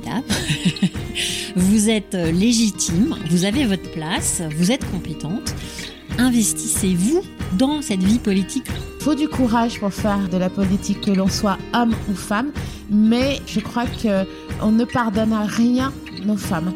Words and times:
formidable. 0.00 0.26
vous 1.56 1.90
êtes 1.90 2.14
légitime, 2.14 3.16
vous 3.30 3.44
avez 3.44 3.66
votre 3.66 3.90
place, 3.92 4.42
vous 4.56 4.70
êtes 4.70 4.88
compétente. 4.90 5.54
Investissez-vous 6.18 7.22
dans 7.56 7.82
cette 7.82 8.02
vie 8.02 8.18
politique. 8.18 8.66
Il 8.98 9.04
faut 9.04 9.14
du 9.14 9.28
courage 9.28 9.80
pour 9.80 9.92
faire 9.92 10.28
de 10.28 10.36
la 10.36 10.50
politique, 10.50 11.00
que 11.00 11.10
l'on 11.10 11.28
soit 11.28 11.58
homme 11.72 11.94
ou 12.10 12.14
femme, 12.14 12.50
mais 12.90 13.40
je 13.46 13.60
crois 13.60 13.86
qu'on 13.86 14.72
ne 14.72 14.84
pardonne 14.84 15.32
à 15.32 15.44
rien 15.44 15.92
nos 16.24 16.36
femmes. 16.36 16.72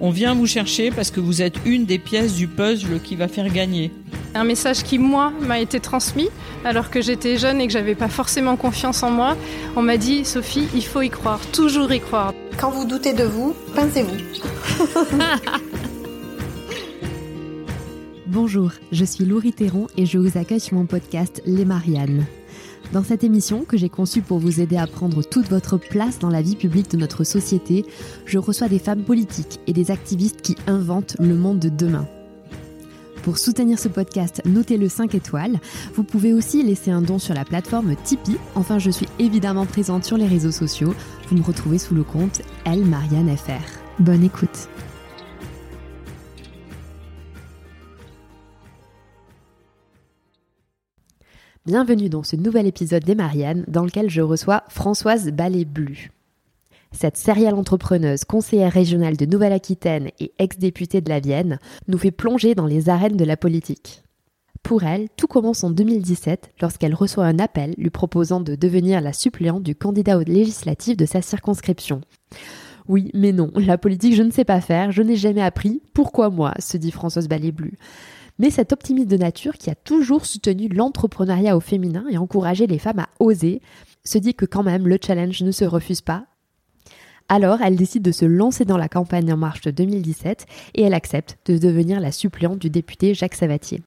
On 0.00 0.10
vient 0.10 0.34
vous 0.34 0.46
chercher 0.46 0.90
parce 0.90 1.10
que 1.10 1.20
vous 1.20 1.40
êtes 1.40 1.54
une 1.64 1.84
des 1.84 1.98
pièces 1.98 2.34
du 2.34 2.48
puzzle 2.48 3.00
qui 3.00 3.14
va 3.14 3.28
faire 3.28 3.50
gagner. 3.52 3.92
Un 4.36 4.42
message 4.42 4.82
qui, 4.82 4.98
moi, 4.98 5.32
m'a 5.40 5.60
été 5.60 5.78
transmis 5.78 6.28
alors 6.64 6.90
que 6.90 7.00
j'étais 7.00 7.38
jeune 7.38 7.60
et 7.60 7.68
que 7.68 7.72
j'avais 7.72 7.94
pas 7.94 8.08
forcément 8.08 8.56
confiance 8.56 9.04
en 9.04 9.10
moi. 9.10 9.36
On 9.76 9.82
m'a 9.82 9.96
dit, 9.96 10.24
Sophie, 10.24 10.66
il 10.74 10.84
faut 10.84 11.02
y 11.02 11.10
croire, 11.10 11.38
toujours 11.52 11.92
y 11.92 12.00
croire. 12.00 12.34
Quand 12.58 12.70
vous 12.70 12.84
doutez 12.84 13.12
de 13.12 13.22
vous, 13.22 13.54
pincez-vous. 13.76 14.16
Bonjour, 18.26 18.72
je 18.90 19.04
suis 19.04 19.24
Laurie 19.24 19.52
Théron 19.52 19.86
et 19.96 20.04
je 20.04 20.18
vous 20.18 20.36
accueille 20.36 20.58
sur 20.58 20.76
mon 20.76 20.86
podcast 20.86 21.40
Les 21.46 21.64
Mariannes. 21.64 22.26
Dans 22.92 23.04
cette 23.04 23.22
émission, 23.22 23.64
que 23.64 23.76
j'ai 23.76 23.88
conçue 23.88 24.20
pour 24.20 24.40
vous 24.40 24.60
aider 24.60 24.76
à 24.76 24.88
prendre 24.88 25.22
toute 25.22 25.48
votre 25.48 25.78
place 25.78 26.18
dans 26.18 26.30
la 26.30 26.42
vie 26.42 26.56
publique 26.56 26.90
de 26.90 26.96
notre 26.96 27.22
société, 27.22 27.84
je 28.26 28.38
reçois 28.38 28.68
des 28.68 28.80
femmes 28.80 29.04
politiques 29.04 29.60
et 29.68 29.72
des 29.72 29.92
activistes 29.92 30.42
qui 30.42 30.56
inventent 30.66 31.16
le 31.20 31.36
monde 31.36 31.60
de 31.60 31.68
demain. 31.68 32.08
Pour 33.24 33.38
soutenir 33.38 33.78
ce 33.78 33.88
podcast, 33.88 34.42
notez-le 34.44 34.86
5 34.86 35.14
étoiles. 35.14 35.58
Vous 35.94 36.04
pouvez 36.04 36.34
aussi 36.34 36.62
laisser 36.62 36.90
un 36.90 37.00
don 37.00 37.18
sur 37.18 37.32
la 37.32 37.46
plateforme 37.46 37.96
Tipeee. 38.04 38.36
Enfin, 38.54 38.78
je 38.78 38.90
suis 38.90 39.08
évidemment 39.18 39.64
présente 39.64 40.04
sur 40.04 40.18
les 40.18 40.26
réseaux 40.26 40.50
sociaux. 40.50 40.94
Vous 41.28 41.36
me 41.38 41.42
retrouvez 41.42 41.78
sous 41.78 41.94
le 41.94 42.04
compte 42.04 42.42
Elle 42.66 42.84
Marianne 42.84 43.34
FR. 43.34 43.62
Bonne 43.98 44.24
écoute. 44.24 44.68
Bienvenue 51.64 52.10
dans 52.10 52.24
ce 52.24 52.36
nouvel 52.36 52.66
épisode 52.66 53.04
des 53.04 53.14
Mariannes 53.14 53.64
dans 53.68 53.86
lequel 53.86 54.10
je 54.10 54.20
reçois 54.20 54.64
Françoise 54.68 55.30
Ballet-Blu. 55.30 56.13
Cette 56.94 57.16
sérielle 57.16 57.54
entrepreneuse, 57.54 58.24
conseillère 58.24 58.72
régionale 58.72 59.16
de 59.16 59.26
Nouvelle-Aquitaine 59.26 60.10
et 60.20 60.32
ex-députée 60.38 61.00
de 61.00 61.08
la 61.08 61.18
Vienne, 61.18 61.58
nous 61.88 61.98
fait 61.98 62.12
plonger 62.12 62.54
dans 62.54 62.66
les 62.66 62.88
arènes 62.88 63.16
de 63.16 63.24
la 63.24 63.36
politique. 63.36 64.04
Pour 64.62 64.84
elle, 64.84 65.08
tout 65.16 65.26
commence 65.26 65.64
en 65.64 65.70
2017 65.70 66.52
lorsqu'elle 66.62 66.94
reçoit 66.94 67.26
un 67.26 67.40
appel 67.40 67.74
lui 67.76 67.90
proposant 67.90 68.40
de 68.40 68.54
devenir 68.54 69.00
la 69.00 69.12
suppléante 69.12 69.64
du 69.64 69.74
candidat 69.74 70.16
aux 70.16 70.22
législatives 70.22 70.96
de 70.96 71.04
sa 71.04 71.20
circonscription. 71.20 72.00
Oui, 72.86 73.10
mais 73.12 73.32
non, 73.32 73.50
la 73.56 73.76
politique 73.76 74.14
je 74.14 74.22
ne 74.22 74.30
sais 74.30 74.44
pas 74.44 74.60
faire, 74.60 74.92
je 74.92 75.02
n'ai 75.02 75.16
jamais 75.16 75.42
appris, 75.42 75.82
pourquoi 75.94 76.30
moi? 76.30 76.54
se 76.60 76.76
dit 76.76 76.92
Françoise 76.92 77.28
Ballet-Blu. 77.28 77.76
Mais 78.38 78.50
cet 78.50 78.72
optimiste 78.72 79.10
de 79.10 79.16
nature 79.16 79.54
qui 79.54 79.68
a 79.68 79.74
toujours 79.74 80.26
soutenu 80.26 80.68
l'entrepreneuriat 80.68 81.56
au 81.56 81.60
féminin 81.60 82.04
et 82.10 82.18
encouragé 82.18 82.66
les 82.66 82.78
femmes 82.78 83.00
à 83.00 83.08
oser, 83.18 83.62
se 84.04 84.18
dit 84.18 84.34
que 84.34 84.46
quand 84.46 84.62
même 84.62 84.86
le 84.86 84.98
challenge 85.04 85.42
ne 85.42 85.50
se 85.50 85.64
refuse 85.64 86.00
pas 86.00 86.26
alors, 87.28 87.62
elle 87.62 87.76
décide 87.76 88.02
de 88.02 88.12
se 88.12 88.26
lancer 88.26 88.64
dans 88.64 88.76
la 88.76 88.88
campagne 88.88 89.32
En 89.32 89.36
Marche 89.36 89.62
de 89.62 89.70
2017 89.70 90.46
et 90.74 90.82
elle 90.82 90.94
accepte 90.94 91.38
de 91.46 91.56
devenir 91.56 92.00
la 92.00 92.12
suppléante 92.12 92.58
du 92.58 92.68
député 92.68 93.14
Jacques 93.14 93.34
Savatier. 93.34 93.82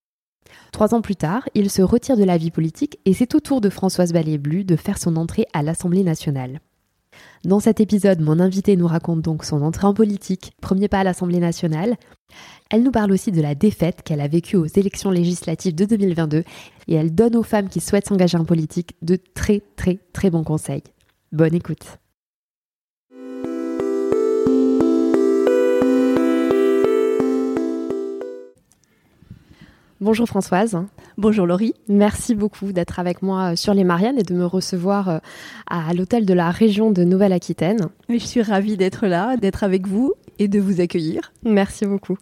Trois 0.72 0.94
ans 0.94 1.02
plus 1.02 1.16
tard, 1.16 1.48
il 1.54 1.70
se 1.70 1.82
retire 1.82 2.18
de 2.18 2.24
la 2.24 2.38
vie 2.38 2.52
politique 2.52 3.00
et 3.06 3.14
c'est 3.14 3.36
au 3.36 3.40
tour 3.40 3.62
de 3.62 3.70
Françoise 3.70 4.12
Ballet-Blu 4.12 4.64
de 4.64 4.76
faire 4.76 4.98
son 4.98 5.16
entrée 5.16 5.46
à 5.54 5.62
l'Assemblée 5.62 6.04
nationale. 6.04 6.60
Dans 7.46 7.60
cet 7.60 7.80
épisode, 7.80 8.22
mon 8.22 8.40
invitée 8.40 8.76
nous 8.76 8.88
raconte 8.88 9.22
donc 9.22 9.44
son 9.44 9.62
entrée 9.62 9.88
en 9.88 9.94
politique, 9.94 10.54
premier 10.62 10.88
pas 10.88 11.00
à 11.00 11.04
l'Assemblée 11.04 11.40
nationale. 11.40 11.96
Elle 12.70 12.84
nous 12.84 12.92
parle 12.92 13.12
aussi 13.12 13.32
de 13.32 13.42
la 13.42 13.56
défaite 13.56 14.02
qu'elle 14.04 14.22
a 14.22 14.28
vécue 14.28 14.58
aux 14.58 14.66
élections 14.66 15.12
législatives 15.12 15.76
de 15.76 15.86
2022 15.86 16.44
et 16.88 16.96
elle 16.96 17.14
donne 17.14 17.36
aux 17.36 17.44
femmes 17.44 17.70
qui 17.70 17.80
souhaitent 17.80 18.08
s'engager 18.08 18.38
en 18.38 18.46
politique 18.46 18.96
de 19.02 19.18
très 19.34 19.62
très 19.76 20.00
très 20.14 20.30
bons 20.30 20.44
conseils. 20.44 20.84
Bonne 21.32 21.56
écoute. 21.56 21.98
Bonjour 30.00 30.28
Françoise. 30.28 30.78
Bonjour 31.18 31.48
Laurie. 31.48 31.74
Merci 31.88 32.36
beaucoup 32.36 32.72
d'être 32.72 33.00
avec 33.00 33.24
moi 33.24 33.54
euh, 33.54 33.56
sur 33.56 33.74
les 33.74 33.84
Mariannes 33.84 34.20
et 34.20 34.24
de 34.24 34.36
me 34.36 34.46
recevoir 34.46 35.10
euh, 35.10 35.18
à 35.66 35.92
l'hôtel 35.96 36.24
de 36.24 36.36
la 36.36 36.52
région 36.52 36.92
de 36.92 37.04
Nouvelle-Aquitaine. 37.04 37.88
Je 38.08 38.20
suis 38.20 38.44
ravie 38.44 38.78
d'être 38.78 39.08
là, 39.08 39.38
d'être 39.38 39.64
avec 39.64 39.88
vous 39.88 40.14
et 40.38 40.48
de 40.48 40.60
vous 40.60 40.82
accueillir. 40.82 41.32
Merci 41.44 41.88
beaucoup. 41.88 42.16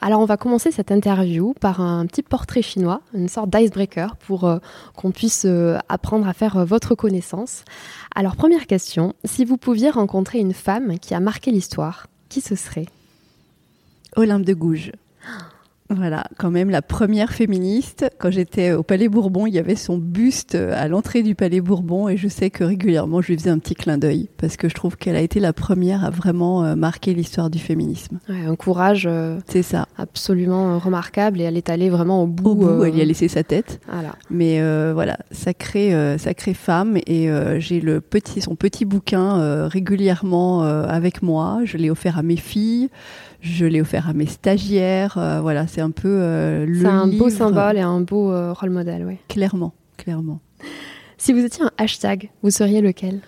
Alors 0.00 0.22
on 0.22 0.24
va 0.24 0.38
commencer 0.38 0.70
cette 0.70 0.90
interview 0.90 1.52
par 1.60 1.82
un 1.82 2.06
petit 2.06 2.22
portrait 2.22 2.62
chinois, 2.62 3.02
une 3.12 3.28
sorte 3.28 3.50
d'icebreaker 3.50 4.16
pour 4.16 4.44
euh, 4.44 4.56
qu'on 4.96 5.10
puisse 5.10 5.46
apprendre 5.90 6.26
à 6.26 6.32
faire 6.32 6.64
votre 6.64 6.94
connaissance. 6.94 7.66
Alors 8.14 8.34
première 8.34 8.66
question, 8.66 9.12
si 9.26 9.44
vous 9.44 9.58
pouviez 9.58 9.90
rencontrer 9.90 10.38
une 10.38 10.54
femme 10.54 10.98
qui 10.98 11.12
a 11.12 11.20
marqué 11.20 11.50
l'histoire, 11.50 12.06
qui 12.30 12.40
ce 12.40 12.54
serait? 12.54 12.86
Olympe 14.16 14.46
de 14.46 14.54
Gouges. 14.54 14.92
Voilà, 15.90 16.24
quand 16.38 16.50
même 16.50 16.70
la 16.70 16.82
première 16.82 17.32
féministe. 17.32 18.08
Quand 18.18 18.30
j'étais 18.30 18.72
au 18.72 18.84
Palais 18.84 19.08
Bourbon, 19.08 19.46
il 19.46 19.54
y 19.54 19.58
avait 19.58 19.74
son 19.74 19.98
buste 19.98 20.54
à 20.54 20.86
l'entrée 20.86 21.22
du 21.22 21.34
Palais 21.34 21.60
Bourbon 21.60 22.08
et 22.08 22.16
je 22.16 22.28
sais 22.28 22.48
que 22.50 22.62
régulièrement 22.62 23.20
je 23.20 23.28
lui 23.28 23.36
faisais 23.36 23.50
un 23.50 23.58
petit 23.58 23.74
clin 23.74 23.98
d'œil 23.98 24.28
parce 24.36 24.56
que 24.56 24.68
je 24.68 24.74
trouve 24.74 24.96
qu'elle 24.96 25.16
a 25.16 25.20
été 25.20 25.40
la 25.40 25.52
première 25.52 26.04
à 26.04 26.10
vraiment 26.10 26.64
euh, 26.64 26.76
marquer 26.76 27.12
l'histoire 27.12 27.50
du 27.50 27.58
féminisme. 27.58 28.18
un 28.28 28.54
courage 28.54 29.06
euh, 29.10 29.38
c'est 29.46 29.62
ça. 29.62 29.88
absolument 29.98 30.78
remarquable 30.78 31.40
et 31.40 31.44
elle 31.44 31.56
est 31.56 31.68
allée 31.68 31.90
vraiment 31.90 32.22
au 32.22 32.26
bout. 32.26 32.50
Au 32.50 32.76
bout, 32.76 32.84
elle 32.84 32.96
y 32.96 33.02
a 33.02 33.04
laissé 33.04 33.28
sa 33.28 33.42
tête. 33.42 33.80
Voilà. 33.92 34.14
Mais 34.30 34.60
euh, 34.60 34.92
voilà, 34.94 35.18
sacrée, 35.32 35.92
sacrée 36.18 36.54
femme 36.54 36.98
et 37.06 37.28
j'ai 37.58 37.80
le 37.80 38.00
petit, 38.00 38.40
son 38.40 38.54
petit 38.54 38.84
bouquin 38.84 39.66
régulièrement 39.68 40.62
avec 40.62 41.22
moi. 41.22 41.60
Je 41.64 41.76
l'ai 41.76 41.90
offert 41.90 42.18
à 42.18 42.22
mes 42.22 42.36
filles. 42.36 42.90
Je 43.40 43.64
l'ai 43.64 43.80
offert 43.80 44.08
à 44.08 44.12
mes 44.12 44.26
stagiaires. 44.26 45.16
Euh, 45.16 45.40
voilà, 45.40 45.66
c'est 45.66 45.80
un 45.80 45.90
peu 45.90 46.08
euh, 46.08 46.66
le. 46.66 46.80
C'est 46.80 46.86
un 46.86 47.06
beau 47.06 47.30
symbole 47.30 47.76
et 47.76 47.80
un 47.80 48.00
beau 48.00 48.32
euh, 48.32 48.52
rôle 48.52 48.70
modèle, 48.70 49.04
oui. 49.06 49.16
Clairement, 49.28 49.72
clairement. 49.96 50.40
Si 51.16 51.32
vous 51.32 51.44
étiez 51.44 51.64
un 51.64 51.70
hashtag, 51.78 52.30
vous 52.42 52.50
seriez 52.50 52.80
lequel? 52.80 53.20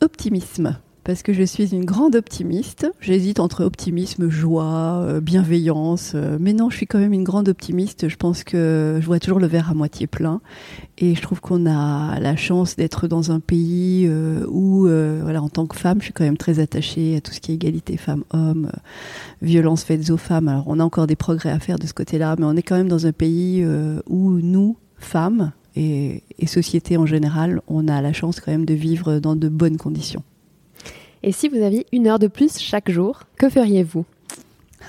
Optimisme 0.00 0.78
parce 1.04 1.22
que 1.22 1.32
je 1.32 1.42
suis 1.42 1.74
une 1.74 1.84
grande 1.84 2.14
optimiste. 2.14 2.90
J'hésite 3.00 3.40
entre 3.40 3.64
optimisme, 3.64 4.28
joie, 4.28 5.02
euh, 5.02 5.20
bienveillance, 5.20 6.12
euh, 6.14 6.36
mais 6.40 6.52
non, 6.52 6.70
je 6.70 6.76
suis 6.76 6.86
quand 6.86 6.98
même 6.98 7.12
une 7.12 7.24
grande 7.24 7.48
optimiste. 7.48 8.08
Je 8.08 8.16
pense 8.16 8.44
que 8.44 8.98
je 9.00 9.06
vois 9.06 9.18
toujours 9.18 9.40
le 9.40 9.46
verre 9.46 9.70
à 9.70 9.74
moitié 9.74 10.06
plein, 10.06 10.40
et 10.98 11.14
je 11.14 11.22
trouve 11.22 11.40
qu'on 11.40 11.66
a 11.66 12.20
la 12.20 12.36
chance 12.36 12.76
d'être 12.76 13.08
dans 13.08 13.32
un 13.32 13.40
pays 13.40 14.06
euh, 14.08 14.46
où, 14.48 14.82
voilà, 15.22 15.42
en 15.42 15.48
tant 15.48 15.66
que 15.66 15.76
femme, 15.76 15.98
je 15.98 16.04
suis 16.04 16.12
quand 16.12 16.24
même 16.24 16.36
très 16.36 16.58
attachée 16.58 17.16
à 17.16 17.20
tout 17.20 17.32
ce 17.32 17.40
qui 17.40 17.52
est 17.52 17.54
égalité 17.54 17.96
femmes-hommes, 17.96 18.70
violence 19.40 19.84
faites 19.84 20.10
aux 20.10 20.16
femmes. 20.16 20.48
Alors, 20.48 20.64
on 20.66 20.78
a 20.80 20.84
encore 20.84 21.06
des 21.06 21.16
progrès 21.16 21.50
à 21.50 21.58
faire 21.58 21.78
de 21.78 21.86
ce 21.86 21.94
côté-là, 21.94 22.36
mais 22.38 22.44
on 22.44 22.56
est 22.56 22.62
quand 22.62 22.76
même 22.76 22.88
dans 22.88 23.06
un 23.06 23.12
pays 23.12 23.64
où 24.08 24.30
nous, 24.30 24.76
femmes, 24.98 25.52
et, 25.74 26.22
et 26.38 26.46
société 26.46 26.96
en 26.96 27.06
général, 27.06 27.62
on 27.66 27.88
a 27.88 28.02
la 28.02 28.12
chance 28.12 28.40
quand 28.40 28.52
même 28.52 28.66
de 28.66 28.74
vivre 28.74 29.18
dans 29.18 29.36
de 29.36 29.48
bonnes 29.48 29.78
conditions. 29.78 30.22
Et 31.24 31.30
si 31.32 31.48
vous 31.48 31.62
aviez 31.62 31.86
une 31.92 32.08
heure 32.08 32.18
de 32.18 32.26
plus 32.26 32.58
chaque 32.58 32.90
jour, 32.90 33.20
que 33.38 33.48
feriez-vous? 33.48 34.04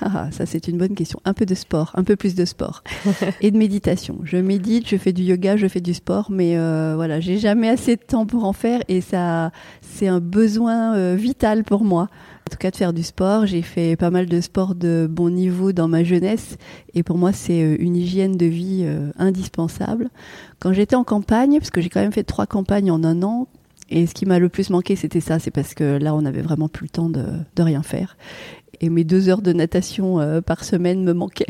Ah, 0.00 0.28
ça 0.32 0.46
c'est 0.46 0.66
une 0.66 0.78
bonne 0.78 0.94
question. 0.96 1.20
Un 1.24 1.34
peu 1.34 1.46
de 1.46 1.54
sport, 1.54 1.92
un 1.94 2.02
peu 2.02 2.16
plus 2.16 2.34
de 2.34 2.44
sport 2.44 2.82
et 3.40 3.52
de 3.52 3.56
méditation. 3.56 4.18
Je 4.24 4.36
médite, 4.38 4.88
je 4.88 4.96
fais 4.96 5.12
du 5.12 5.22
yoga, 5.22 5.56
je 5.56 5.68
fais 5.68 5.80
du 5.80 5.94
sport, 5.94 6.32
mais 6.32 6.58
euh, 6.58 6.94
voilà, 6.96 7.20
j'ai 7.20 7.38
jamais 7.38 7.68
assez 7.68 7.94
de 7.94 8.02
temps 8.02 8.26
pour 8.26 8.44
en 8.44 8.52
faire 8.52 8.82
et 8.88 9.00
ça, 9.00 9.52
c'est 9.82 10.08
un 10.08 10.18
besoin 10.18 10.96
euh, 10.96 11.14
vital 11.14 11.62
pour 11.62 11.84
moi. 11.84 12.08
En 12.46 12.50
tout 12.50 12.58
cas, 12.58 12.72
de 12.72 12.76
faire 12.76 12.92
du 12.92 13.04
sport. 13.04 13.46
J'ai 13.46 13.62
fait 13.62 13.96
pas 13.96 14.10
mal 14.10 14.26
de 14.26 14.40
sport 14.40 14.74
de 14.74 15.08
bon 15.08 15.30
niveau 15.30 15.72
dans 15.72 15.88
ma 15.88 16.02
jeunesse 16.02 16.56
et 16.92 17.02
pour 17.02 17.16
moi 17.16 17.32
c'est 17.32 17.62
euh, 17.62 17.76
une 17.78 17.94
hygiène 17.94 18.36
de 18.36 18.46
vie 18.46 18.84
indispensable. 19.16 20.10
Quand 20.58 20.72
j'étais 20.72 20.96
en 20.96 21.04
campagne, 21.04 21.58
parce 21.58 21.70
que 21.70 21.80
j'ai 21.80 21.88
quand 21.88 22.00
même 22.00 22.12
fait 22.12 22.24
trois 22.24 22.46
campagnes 22.46 22.90
en 22.90 23.04
un 23.04 23.22
an, 23.22 23.46
et 23.94 24.08
ce 24.08 24.12
qui 24.12 24.26
m'a 24.26 24.40
le 24.40 24.48
plus 24.48 24.70
manqué, 24.70 24.96
c'était 24.96 25.20
ça, 25.20 25.38
c'est 25.38 25.52
parce 25.52 25.72
que 25.72 25.98
là, 25.98 26.16
on 26.16 26.24
avait 26.24 26.42
vraiment 26.42 26.68
plus 26.68 26.86
le 26.86 26.88
temps 26.88 27.08
de, 27.08 27.24
de 27.54 27.62
rien 27.62 27.84
faire. 27.84 28.16
Et 28.80 28.90
mes 28.90 29.04
deux 29.04 29.28
heures 29.28 29.40
de 29.40 29.52
natation 29.52 30.18
euh, 30.18 30.40
par 30.40 30.64
semaine 30.64 31.04
me 31.04 31.12
manquaient. 31.12 31.46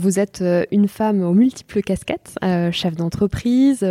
Vous 0.00 0.18
êtes 0.18 0.40
euh, 0.40 0.64
une 0.70 0.88
femme 0.88 1.22
aux 1.22 1.34
multiples 1.34 1.82
casquettes, 1.82 2.36
euh, 2.42 2.72
chef 2.72 2.96
d'entreprise, 2.96 3.86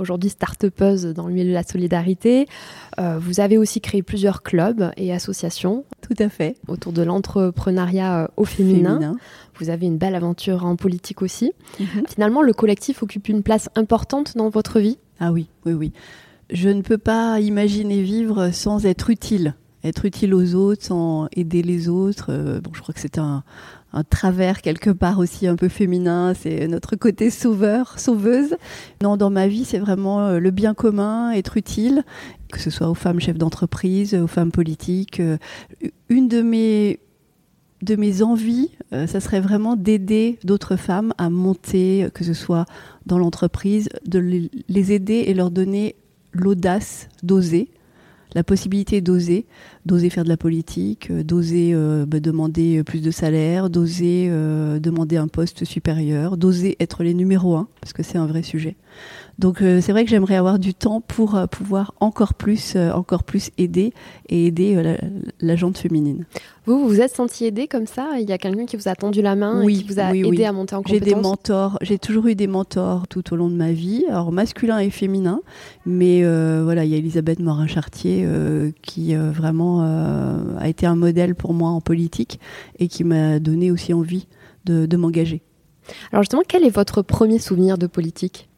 aujourd'hui 0.00 0.30
start-upeuse 0.30 1.06
dans 1.06 1.28
le 1.28 1.34
milieu 1.34 1.50
de 1.50 1.54
la 1.54 1.62
solidarité. 1.62 2.48
vous 2.98 3.38
avez 3.38 3.56
aussi 3.56 3.80
créé 3.80 4.02
plusieurs 4.02 4.42
clubs 4.42 4.90
et 4.96 5.12
associations. 5.12 5.84
Tout 6.00 6.20
à 6.20 6.28
fait. 6.28 6.56
Autour 6.66 6.92
de 6.92 7.02
l'entrepreneuriat 7.02 8.28
au 8.36 8.44
féminin. 8.44 9.16
Vous 9.54 9.70
avez 9.70 9.86
une 9.86 9.98
belle 9.98 10.16
aventure 10.16 10.64
en 10.64 10.74
politique 10.74 11.22
aussi. 11.22 11.52
Mhm. 11.78 12.06
Finalement, 12.08 12.42
le 12.42 12.52
collectif 12.52 13.04
occupe 13.04 13.28
une 13.28 13.44
place 13.44 13.68
importante 13.76 14.36
dans 14.36 14.48
votre 14.48 14.80
vie 14.80 14.98
Ah 15.20 15.30
oui, 15.30 15.48
oui, 15.64 15.74
oui 15.74 15.92
je 16.52 16.68
ne 16.68 16.82
peux 16.82 16.98
pas 16.98 17.40
imaginer 17.40 18.02
vivre 18.02 18.50
sans 18.50 18.86
être 18.86 19.10
utile, 19.10 19.54
être 19.84 20.04
utile 20.04 20.34
aux 20.34 20.54
autres, 20.54 20.84
sans 20.84 21.28
aider 21.32 21.62
les 21.62 21.88
autres. 21.88 22.26
Euh, 22.30 22.60
bon, 22.60 22.70
je 22.74 22.80
crois 22.80 22.94
que 22.94 23.00
c'est 23.00 23.18
un, 23.18 23.44
un 23.92 24.04
travers 24.04 24.60
quelque 24.62 24.90
part 24.90 25.18
aussi 25.18 25.46
un 25.46 25.56
peu 25.56 25.68
féminin, 25.68 26.34
c'est 26.34 26.66
notre 26.68 26.96
côté 26.96 27.30
sauveur, 27.30 27.98
sauveuse. 27.98 28.56
Non, 29.02 29.16
dans 29.16 29.30
ma 29.30 29.48
vie, 29.48 29.64
c'est 29.64 29.78
vraiment 29.78 30.20
euh, 30.20 30.38
le 30.38 30.50
bien 30.50 30.74
commun, 30.74 31.32
être 31.32 31.56
utile, 31.56 32.02
que 32.52 32.58
ce 32.58 32.70
soit 32.70 32.88
aux 32.88 32.94
femmes 32.94 33.20
chefs 33.20 33.38
d'entreprise, 33.38 34.14
aux 34.14 34.26
femmes 34.26 34.52
politiques. 34.52 35.20
Euh, 35.20 35.38
une 36.08 36.28
de 36.28 36.42
mes 36.42 37.00
de 37.82 37.96
mes 37.96 38.20
envies, 38.20 38.72
ça 38.90 39.20
serait 39.20 39.40
vraiment 39.40 39.74
d'aider 39.74 40.38
d'autres 40.44 40.76
femmes 40.76 41.14
à 41.16 41.30
monter, 41.30 42.10
que 42.12 42.24
ce 42.24 42.34
soit 42.34 42.66
dans 43.06 43.16
l'entreprise, 43.16 43.88
de 44.04 44.18
les 44.68 44.92
aider 44.92 45.24
et 45.26 45.32
leur 45.32 45.50
donner 45.50 45.96
l'audace 46.32 47.08
d'oser, 47.22 47.68
la 48.34 48.44
possibilité 48.44 49.00
d'oser, 49.00 49.46
d'oser 49.86 50.10
faire 50.10 50.24
de 50.24 50.28
la 50.28 50.36
politique, 50.36 51.10
euh, 51.10 51.22
d'oser 51.22 51.70
euh, 51.72 52.04
bah, 52.06 52.20
demander 52.20 52.82
plus 52.84 53.00
de 53.02 53.10
salaire, 53.10 53.70
d'oser 53.70 54.28
euh, 54.30 54.78
demander 54.78 55.16
un 55.16 55.28
poste 55.28 55.64
supérieur, 55.64 56.36
d'oser 56.36 56.76
être 56.80 57.02
les 57.02 57.14
numéros 57.14 57.56
un, 57.56 57.68
parce 57.80 57.92
que 57.92 58.02
c'est 58.02 58.18
un 58.18 58.26
vrai 58.26 58.42
sujet. 58.42 58.76
Donc 59.38 59.62
euh, 59.62 59.80
c'est 59.80 59.92
vrai 59.92 60.04
que 60.04 60.10
j'aimerais 60.10 60.36
avoir 60.36 60.58
du 60.58 60.74
temps 60.74 61.00
pour 61.00 61.34
euh, 61.34 61.46
pouvoir 61.46 61.94
encore 62.00 62.34
plus, 62.34 62.74
euh, 62.76 62.92
encore 62.92 63.24
plus 63.24 63.50
aider 63.56 63.94
et 64.28 64.46
aider 64.46 64.74
la, 64.82 64.96
la 65.40 65.56
jante 65.56 65.78
féminine. 65.78 66.26
Vous, 66.66 66.78
vous 66.78 66.88
vous 66.88 67.00
êtes 67.00 67.14
senti 67.14 67.46
aidé 67.46 67.66
comme 67.66 67.86
ça? 67.86 68.10
Il 68.20 68.28
y 68.28 68.32
a 68.32 68.38
quelqu'un 68.38 68.66
qui 68.66 68.76
vous 68.76 68.88
a 68.88 68.94
tendu 68.94 69.22
la 69.22 69.34
main 69.36 69.64
Oui, 69.64 69.78
et 69.78 69.82
qui 69.82 69.88
vous 69.94 69.98
a 69.98 70.10
oui, 70.10 70.18
aidé 70.20 70.28
oui. 70.28 70.44
à 70.44 70.52
monter 70.52 70.74
en 70.76 70.82
J'ai 70.86 70.98
compétence? 70.98 71.22
des 71.22 71.28
mentors, 71.28 71.78
j'ai 71.80 71.98
toujours 71.98 72.26
eu 72.26 72.34
des 72.34 72.46
mentors 72.46 73.08
tout 73.08 73.32
au 73.32 73.36
long 73.36 73.48
de 73.48 73.54
ma 73.54 73.72
vie, 73.72 74.04
alors 74.10 74.30
masculin 74.30 74.78
et 74.78 74.90
féminin, 74.90 75.40
mais 75.86 76.22
euh, 76.22 76.60
voilà, 76.62 76.84
il 76.84 76.90
y 76.90 76.94
a 76.94 76.98
Elisabeth 76.98 77.38
Morin-Chartier 77.40 78.24
euh, 78.26 78.72
qui 78.82 79.14
euh, 79.14 79.30
euh, 79.78 80.58
a 80.58 80.68
été 80.68 80.86
un 80.86 80.96
modèle 80.96 81.34
pour 81.34 81.54
moi 81.54 81.70
en 81.70 81.80
politique 81.80 82.40
et 82.78 82.88
qui 82.88 83.04
m'a 83.04 83.38
donné 83.38 83.70
aussi 83.70 83.94
envie 83.94 84.26
de, 84.64 84.86
de 84.86 84.96
m'engager. 84.96 85.42
Alors 86.12 86.22
justement, 86.22 86.42
quel 86.46 86.64
est 86.64 86.70
votre 86.70 87.02
premier 87.02 87.38
souvenir 87.38 87.78
de 87.78 87.86
politique? 87.86 88.49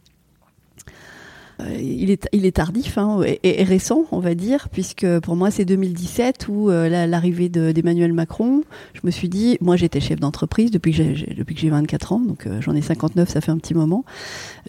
Il 1.81 2.11
est, 2.11 2.53
tardif 2.53 2.99
hein, 2.99 3.21
et, 3.43 3.63
récent, 3.65 4.05
on 4.13 4.19
va 4.21 4.35
dire, 4.35 4.69
puisque 4.71 5.07
pour 5.21 5.37
moi 5.37 5.51
c'est 5.51 5.65
2017 5.65 6.47
où 6.49 6.71
euh, 6.71 6.89
la- 6.89 7.07
l'arrivée 7.07 7.49
de- 7.49 7.73
d'Emmanuel 7.73 8.13
Macron, 8.13 8.63
je 8.95 9.01
me 9.05 9.11
suis 9.11 9.29
dit, 9.29 9.59
moi 9.61 9.77
j'étais 9.77 10.01
chef 10.01 10.21
d'entreprise 10.21 10.71
depuis 10.71 10.91
que 10.93 10.97
j'ai- 10.99 11.15
j'ai 11.15 11.35
depuis 11.35 11.55
que 11.55 11.61
j'ai 11.61 11.71
24 11.71 12.13
ans, 12.13 12.21
donc 12.21 12.47
euh, 12.47 12.61
j'en 12.61 12.75
ai 12.75 12.83
59, 12.83 13.29
ça 13.29 13.41
fait 13.41 13.51
un 13.51 13.59
petit 13.59 13.75
moment. 13.75 14.05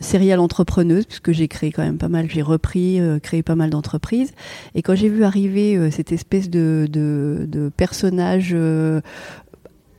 Serial 0.01 0.39
entrepreneuse, 0.39 1.05
puisque 1.05 1.31
j'ai 1.31 1.47
créé 1.47 1.71
quand 1.71 1.83
même 1.83 1.97
pas 1.97 2.09
mal, 2.09 2.29
j'ai 2.29 2.41
repris, 2.41 2.99
euh, 2.99 3.19
créé 3.19 3.43
pas 3.43 3.55
mal 3.55 3.69
d'entreprises. 3.69 4.31
Et 4.75 4.81
quand 4.81 4.95
j'ai 4.95 5.09
vu 5.09 5.23
arriver 5.23 5.89
cette 5.91 6.11
espèce 6.11 6.49
de, 6.49 6.89
personnage 7.77 8.55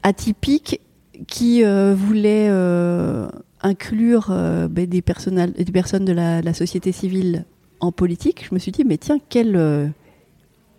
atypique 0.02 0.81
qui 1.26 1.62
voulait 1.94 2.49
inclure 3.65 4.29
euh, 4.31 4.69
ben, 4.69 4.87
des, 4.87 5.03
personnes 5.03 5.35
de 5.35 6.13
la, 6.13 6.55
société 6.55 6.93
civile 6.93 7.45
en 7.81 7.91
politique, 7.91 8.47
je 8.49 8.55
me 8.55 8.61
suis 8.61 8.71
dit, 8.71 8.85
mais 8.85 8.99
tiens, 8.99 9.19
quelle, 9.29 9.57
euh, 9.57 9.89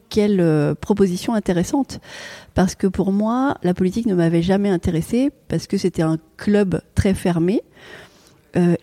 quelle 0.10 0.40
euh, 0.40 0.76
proposition 0.76 1.34
intéressante. 1.34 2.00
Parce 2.54 2.76
que 2.76 2.88
pour 2.88 3.12
moi, 3.12 3.58
la 3.64 3.74
politique 3.74 4.06
ne 4.06 4.16
m'avait 4.16 4.44
jamais 4.44 4.70
intéressée, 4.70 5.32
parce 5.50 5.68
que 5.68 5.78
c'était 5.78 6.04
un 6.04 6.18
club 6.38 6.82
très 6.94 7.14
fermé, 7.14 7.62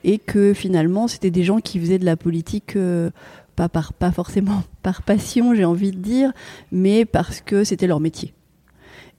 et 0.04 0.18
que 0.18 0.52
finalement, 0.52 1.08
c'était 1.08 1.30
des 1.30 1.44
gens 1.44 1.58
qui 1.58 1.80
faisaient 1.80 1.98
de 1.98 2.04
la 2.04 2.18
politique... 2.18 2.76
pas, 3.56 3.70
par, 3.70 3.94
pas 3.94 4.12
forcément 4.12 4.64
par 4.82 5.00
passion, 5.00 5.54
j'ai 5.54 5.64
envie 5.64 5.92
de 5.92 5.96
dire, 5.96 6.30
mais 6.70 7.06
parce 7.06 7.40
que 7.40 7.64
c'était 7.64 7.86
leur 7.86 7.98
métier. 7.98 8.34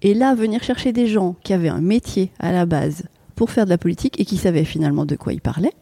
Et 0.04 0.14
là, 0.14 0.36
venir 0.36 0.62
chercher 0.62 0.94
des 0.94 1.08
gens 1.08 1.36
qui 1.44 1.54
avaient 1.54 1.70
un 1.70 1.82
métier 1.82 2.32
à 2.38 2.52
la 2.52 2.68
base 2.68 3.06
pour 3.36 3.52
faire 3.52 3.66
de 3.66 3.70
la 3.70 3.78
politique 3.78 4.20
et 4.20 4.26
qui 4.26 4.38
savaient 4.38 4.66
finalement 4.66 5.06
de 5.06 5.16
quoi 5.16 5.34
ils 5.34 5.42
parlaient, 5.42 5.74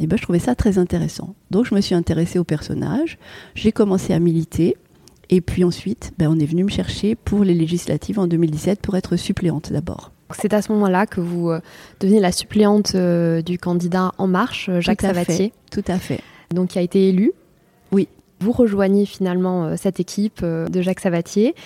eh 0.00 0.06
ben, 0.06 0.16
je 0.16 0.22
trouvais 0.22 0.38
ça 0.38 0.54
très 0.54 0.78
intéressant. 0.78 1.34
Donc 1.50 1.66
je 1.66 1.74
me 1.74 1.80
suis 1.80 1.94
intéressée 1.94 2.38
au 2.38 2.44
personnage, 2.44 3.18
j'ai 3.54 3.72
commencé 3.72 4.12
à 4.12 4.18
militer, 4.18 4.76
et 5.30 5.40
puis 5.40 5.64
ensuite, 5.64 6.12
ben, 6.18 6.28
on 6.28 6.38
est 6.38 6.46
venu 6.46 6.64
me 6.64 6.70
chercher 6.70 7.14
pour 7.14 7.44
les 7.44 7.54
législatives 7.54 8.18
en 8.18 8.26
2017 8.26 8.80
pour 8.80 8.96
être 8.96 9.16
suppléante 9.16 9.72
d'abord. 9.72 10.12
C'est 10.38 10.52
à 10.52 10.62
ce 10.62 10.72
moment-là 10.72 11.06
que 11.06 11.20
vous 11.20 11.50
euh, 11.50 11.60
devenez 12.00 12.20
la 12.20 12.32
suppléante 12.32 12.94
euh, 12.94 13.40
du 13.42 13.58
candidat 13.58 14.12
En 14.18 14.26
Marche, 14.26 14.68
euh, 14.68 14.80
Jacques 14.80 15.00
Tout 15.00 15.06
à 15.06 15.14
fait. 15.14 15.24
Savatier, 15.24 15.52
Tout 15.70 15.84
à 15.86 15.98
fait. 15.98 16.20
donc 16.52 16.70
qui 16.70 16.78
a 16.78 16.82
été 16.82 17.08
élu. 17.08 17.32
Oui. 17.92 18.08
Vous 18.40 18.52
rejoignez 18.52 19.04
finalement 19.04 19.76
cette 19.76 19.98
équipe 19.98 20.44
de 20.44 20.80
Jacques 20.80 21.00
Savatier. 21.00 21.56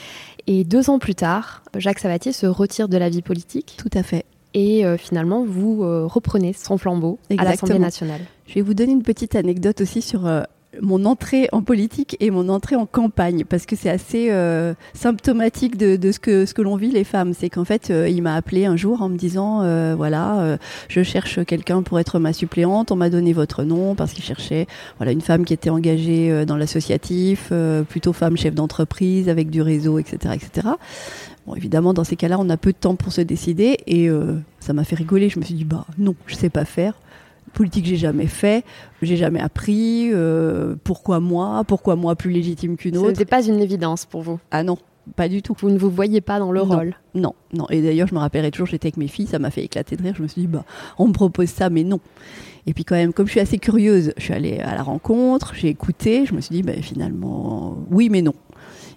Et 0.46 0.64
deux 0.64 0.88
ans 0.88 0.98
plus 0.98 1.14
tard, 1.14 1.62
Jacques 1.76 1.98
Savatier 1.98 2.32
se 2.32 2.46
retire 2.46 2.88
de 2.88 2.96
la 2.96 3.10
vie 3.10 3.20
politique 3.20 3.74
Tout 3.76 3.90
à 3.92 4.02
fait. 4.02 4.24
Et 4.54 4.84
euh, 4.84 4.96
finalement 4.96 5.44
vous 5.44 5.82
euh, 5.82 6.06
reprenez 6.06 6.52
son 6.52 6.78
flambeau 6.78 7.18
à 7.30 7.34
l'Assemblée 7.36 7.52
Exactement. 7.52 7.78
nationale. 7.78 8.20
Je 8.46 8.54
vais 8.54 8.62
vous 8.62 8.74
donner 8.74 8.92
une 8.92 9.02
petite 9.02 9.34
anecdote 9.34 9.80
aussi 9.80 10.02
sur 10.02 10.26
euh, 10.26 10.42
mon 10.80 11.04
entrée 11.04 11.48
en 11.52 11.62
politique 11.62 12.16
et 12.20 12.30
mon 12.30 12.48
entrée 12.48 12.76
en 12.76 12.86
campagne, 12.86 13.44
parce 13.44 13.66
que 13.66 13.76
c'est 13.76 13.90
assez 13.90 14.28
euh, 14.30 14.74
symptomatique 14.94 15.76
de, 15.76 15.96
de 15.96 16.12
ce 16.12 16.18
que, 16.18 16.46
ce 16.46 16.54
que 16.54 16.62
l'on 16.62 16.76
vit 16.76 16.90
les 16.90 17.04
femmes. 17.04 17.34
C'est 17.34 17.50
qu'en 17.50 17.64
fait, 17.64 17.90
euh, 17.90 18.08
il 18.08 18.22
m'a 18.22 18.34
appelé 18.34 18.64
un 18.64 18.76
jour 18.76 19.02
en 19.02 19.08
me 19.08 19.16
disant, 19.16 19.62
euh, 19.62 19.94
voilà, 19.94 20.40
euh, 20.40 20.56
je 20.88 21.02
cherche 21.02 21.44
quelqu'un 21.44 21.82
pour 21.82 21.98
être 22.00 22.18
ma 22.18 22.32
suppléante, 22.32 22.90
on 22.90 22.96
m'a 22.96 23.10
donné 23.10 23.32
votre 23.32 23.64
nom, 23.64 23.94
parce 23.94 24.12
qu'il 24.12 24.24
cherchait 24.24 24.66
voilà, 24.98 25.12
une 25.12 25.20
femme 25.20 25.44
qui 25.44 25.52
était 25.52 25.70
engagée 25.70 26.30
euh, 26.30 26.44
dans 26.44 26.56
l'associatif, 26.56 27.48
euh, 27.52 27.82
plutôt 27.82 28.12
femme 28.12 28.36
chef 28.36 28.54
d'entreprise, 28.54 29.28
avec 29.28 29.50
du 29.50 29.62
réseau, 29.62 29.98
etc. 29.98 30.34
etc. 30.34 30.68
Bon, 31.46 31.54
évidemment, 31.56 31.92
dans 31.92 32.04
ces 32.04 32.16
cas-là, 32.16 32.38
on 32.38 32.48
a 32.50 32.56
peu 32.56 32.72
de 32.72 32.76
temps 32.76 32.94
pour 32.94 33.12
se 33.12 33.20
décider, 33.20 33.78
et 33.86 34.08
euh, 34.08 34.34
ça 34.60 34.72
m'a 34.72 34.84
fait 34.84 34.94
rigoler. 34.96 35.28
Je 35.28 35.38
me 35.40 35.44
suis 35.44 35.54
dit, 35.54 35.64
bah 35.64 35.86
non, 35.98 36.14
je 36.26 36.34
sais 36.36 36.50
pas 36.50 36.64
faire 36.64 36.94
politique 37.54 37.84
j'ai 37.84 37.96
jamais 37.98 38.28
fait, 38.28 38.64
j'ai 39.02 39.16
jamais 39.18 39.40
appris. 39.40 40.08
euh, 40.14 40.74
pourquoi 40.84 41.20
moi? 41.20 41.64
Pourquoi 41.68 41.96
moi 41.96 42.16
plus 42.16 42.30
légitime 42.30 42.78
qu'une 42.78 42.94
Ce 42.94 42.98
autre? 43.00 43.08
n'était 43.08 43.26
pas 43.26 43.44
une 43.46 43.60
évidence 43.60 44.06
pour 44.06 44.22
vous? 44.22 44.40
Ah 44.50 44.62
non, 44.62 44.78
pas 45.16 45.28
du 45.28 45.42
tout. 45.42 45.54
Vous 45.60 45.68
ne 45.68 45.76
vous 45.76 45.90
voyez 45.90 46.22
pas 46.22 46.38
dans 46.38 46.50
le 46.50 46.60
Non. 46.60 46.76
rôle? 46.78 46.94
Non, 47.14 47.34
non. 47.52 47.66
Et 47.68 47.82
d'ailleurs, 47.82 48.08
je 48.08 48.14
me 48.14 48.20
rappellerai 48.20 48.50
toujours, 48.52 48.68
j'étais 48.68 48.86
avec 48.86 48.96
mes 48.96 49.08
filles, 49.08 49.26
ça 49.26 49.38
m'a 49.38 49.50
fait 49.50 49.64
éclater 49.64 49.96
de 49.96 50.02
rire. 50.02 50.14
Je 50.16 50.22
me 50.22 50.28
suis 50.28 50.40
dit, 50.40 50.46
bah, 50.46 50.64
on 50.96 51.08
me 51.08 51.12
propose 51.12 51.50
ça, 51.50 51.68
mais 51.68 51.84
non. 51.84 52.00
Et 52.66 52.72
puis 52.72 52.84
quand 52.86 52.94
même, 52.94 53.12
comme 53.12 53.26
je 53.26 53.32
suis 53.32 53.40
assez 53.40 53.58
curieuse, 53.58 54.14
je 54.16 54.22
suis 54.22 54.32
allée 54.32 54.58
à 54.60 54.74
la 54.74 54.82
rencontre, 54.82 55.52
j'ai 55.54 55.68
écouté, 55.68 56.24
je 56.24 56.32
me 56.32 56.40
suis 56.40 56.54
dit, 56.54 56.62
bah, 56.62 56.72
finalement, 56.80 57.76
oui, 57.90 58.08
mais 58.08 58.22
non. 58.22 58.32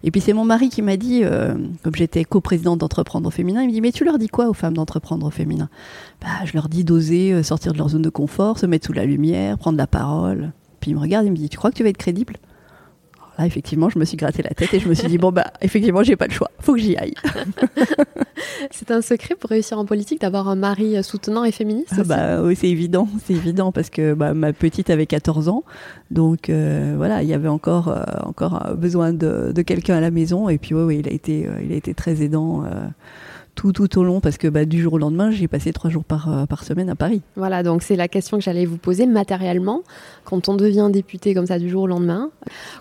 Et 0.06 0.12
puis 0.12 0.22
c'est 0.22 0.34
mon 0.34 0.46
mari 0.46 0.70
qui 0.70 0.84
m'a 0.84 0.98
dit, 0.98 1.22
euh, 1.24 1.56
comme 1.84 1.96
j'étais 1.96 2.24
coprésidente 2.24 2.77
d'Entreprendre 2.77 3.32
féminin, 3.32 3.63
il 3.63 3.68
me 3.68 3.74
dit, 3.74 3.82
mais 3.82 3.91
tu 3.91 4.06
leur 4.06 4.20
dis 4.20 4.27
quoi 4.27 4.48
aux 4.48 4.53
femmes 4.53 4.75
d'Entreprendre 4.75 5.32
féminin? 5.32 5.68
Bah, 6.22 6.46
Je 6.46 6.53
leur 6.53 6.70
dis 6.70 6.84
d'oser 6.84 7.34
euh, 7.34 7.41
sortir 7.41 7.74
de 7.74 7.79
leur 7.79 7.89
zone 7.89 8.03
de 8.03 8.12
confort, 8.12 8.60
se 8.60 8.68
mettre 8.68 8.86
sous 8.86 8.94
la 8.94 9.06
lumière, 9.06 9.58
prendre 9.58 9.79
la 9.79 9.88
parole. 9.88 10.51
Puis 10.79 10.91
il 10.91 10.94
me 10.94 11.00
regarde, 11.00 11.25
il 11.25 11.32
me 11.32 11.36
dit, 11.36 11.50
tu 11.50 11.58
crois 11.58 11.72
que 11.72 11.75
tu 11.75 11.82
vas 11.82 11.89
être 11.89 11.98
crédible? 11.98 12.38
Là, 13.38 13.46
effectivement, 13.46 13.89
je 13.89 14.00
me 14.00 14.06
suis 14.06 14.18
gratté 14.18 14.42
la 14.44 14.51
tête 14.51 14.74
et 14.74 14.80
je 14.80 14.88
me 14.88 14.94
suis 14.94 15.08
dit, 15.08 15.18
bon, 15.18 15.32
bah, 15.32 15.51
effectivement, 15.62 16.04
j'ai 16.04 16.15
pas 16.15 16.27
le 16.27 16.34
choix, 16.34 16.50
faut 16.60 16.74
que 16.74 16.80
j'y 16.80 16.96
aille. 16.96 17.15
C'est 18.72 18.92
un 18.92 19.01
secret 19.01 19.36
pour 19.36 19.50
réussir 19.50 19.77
en 19.77 19.86
politique 19.86 20.22
d'avoir 20.22 20.48
un 20.48 20.56
mari 20.56 20.98
euh, 20.98 21.04
soutenant 21.04 21.44
et 21.44 21.51
féministe 21.51 21.94
Ah 21.98 22.04
bah 22.04 22.42
oui, 22.42 22.56
c'est 22.56 22.70
évident, 22.70 23.08
c'est 23.24 23.34
évident 23.34 23.72
parce 23.72 23.89
que 23.89 24.13
bah, 24.13 24.34
ma 24.34 24.54
petite 24.54 24.89
avait 24.89 25.06
14 25.06 25.50
ans, 25.50 25.63
donc 26.12 26.50
euh, 26.50 26.94
voilà, 26.98 27.24
il 27.24 27.30
y 27.30 27.34
avait 27.34 27.48
encore 27.48 27.88
euh, 27.89 28.04
encore 28.22 28.75
besoin 28.77 29.13
de, 29.13 29.51
de 29.54 29.62
quelqu'un 29.62 29.96
à 29.96 30.01
la 30.01 30.12
maison. 30.12 30.50
Et 30.50 30.58
puis 30.58 30.75
oui, 30.75 30.84
oui, 30.84 30.98
il 31.00 31.08
a 31.08 31.12
été 31.12 31.48
euh, 31.48 31.62
il 31.63 31.72
a 31.72 31.75
été 31.75 31.94
très 31.94 32.22
aidant 32.22 32.63
tout 33.55 33.71
tout 33.71 33.97
au 33.97 34.03
long 34.03 34.19
parce 34.19 34.38
que 34.38 34.47
bah, 34.47 34.65
du 34.65 34.81
jour 34.81 34.93
au 34.93 34.97
lendemain, 34.97 35.31
j'ai 35.31 35.47
passé 35.47 35.74
trois 35.74 35.89
jours 35.89 36.03
par 36.03 36.31
euh, 36.31 36.45
par 36.45 36.63
semaine 36.63 36.89
à 36.89 36.95
Paris. 36.95 37.21
Voilà, 37.35 37.63
donc 37.63 37.81
c'est 37.81 37.95
la 37.95 38.07
question 38.07 38.38
que 38.38 38.43
j'allais 38.43 38.65
vous 38.65 38.77
poser 38.77 39.05
matériellement. 39.05 39.81
Quand 40.24 40.50
on 40.50 40.55
devient 40.55 40.89
député 40.91 41.33
comme 41.33 41.45
ça 41.47 41.57
du 41.57 41.69
jour 41.69 41.83
au 41.83 41.88
lendemain, 41.88 42.29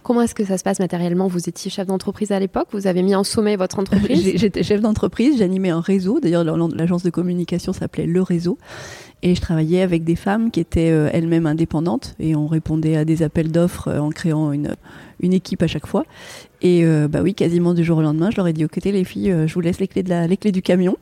comment 0.03 0.23
est-ce 0.23 0.35
que 0.35 0.45
ça 0.45 0.59
se 0.59 0.65
passe 0.65 0.81
matériellement? 0.81 1.29
Vous 1.29 1.49
étiez 1.49 1.71
chef 1.71 1.87
d'entreprise 1.87 2.33
à 2.33 2.41
l'époque, 2.41 2.69
vous 2.73 2.87
avez 2.87 3.03
mis 3.03 3.15
en 3.15 3.25
sommet 3.25 3.57
votre 3.57 3.79
entreprise? 3.79 4.33
J'étais 4.37 4.63
chef 4.63 4.81
d'entreprise, 4.81 5.39
j'animais 5.39 5.71
un 5.71 5.81
réseau. 5.81 6.21
D'ailleurs, 6.21 6.45
l'agence 6.45 7.03
de 7.03 7.11
communication 7.11 7.73
s'appelait 7.73 8.07
Le 8.07 8.23
Réseau. 8.23 8.59
Et 9.23 9.35
je 9.35 9.41
travaillais 9.41 9.81
avec 9.81 10.05
des 10.05 10.17
femmes 10.17 10.51
qui 10.51 10.61
étaient 10.61 10.91
euh, 10.91 11.09
elles-mêmes 11.11 11.47
indépendantes. 11.47 12.15
Et 12.21 12.37
on 12.37 12.47
répondait 12.47 12.97
à 12.97 13.07
des 13.07 13.23
appels 13.23 13.51
d'offres 13.51 13.89
euh, 13.89 13.99
en 13.99 14.11
créant 14.11 14.53
une, 14.53 14.77
une 15.21 15.33
équipe 15.33 15.63
à 15.63 15.67
chaque 15.67 15.87
fois. 15.87 16.05
Et 16.65 16.83
euh, 16.85 17.09
bah 17.09 17.21
oui, 17.23 17.35
quasiment 17.35 17.75
du 17.75 17.85
jour 17.85 17.99
au 17.99 18.03
lendemain, 18.03 18.31
je 18.31 18.37
leur 18.37 18.49
ai 18.49 18.55
dit, 18.55 18.63
écoutez 18.63 18.91
les 18.91 19.05
filles, 19.05 19.31
euh, 19.31 19.47
je 19.47 19.53
vous 19.53 19.61
laisse 19.61 19.79
les 19.81 19.87
clés, 19.87 20.03
du 20.51 20.63
camion. 20.63 20.97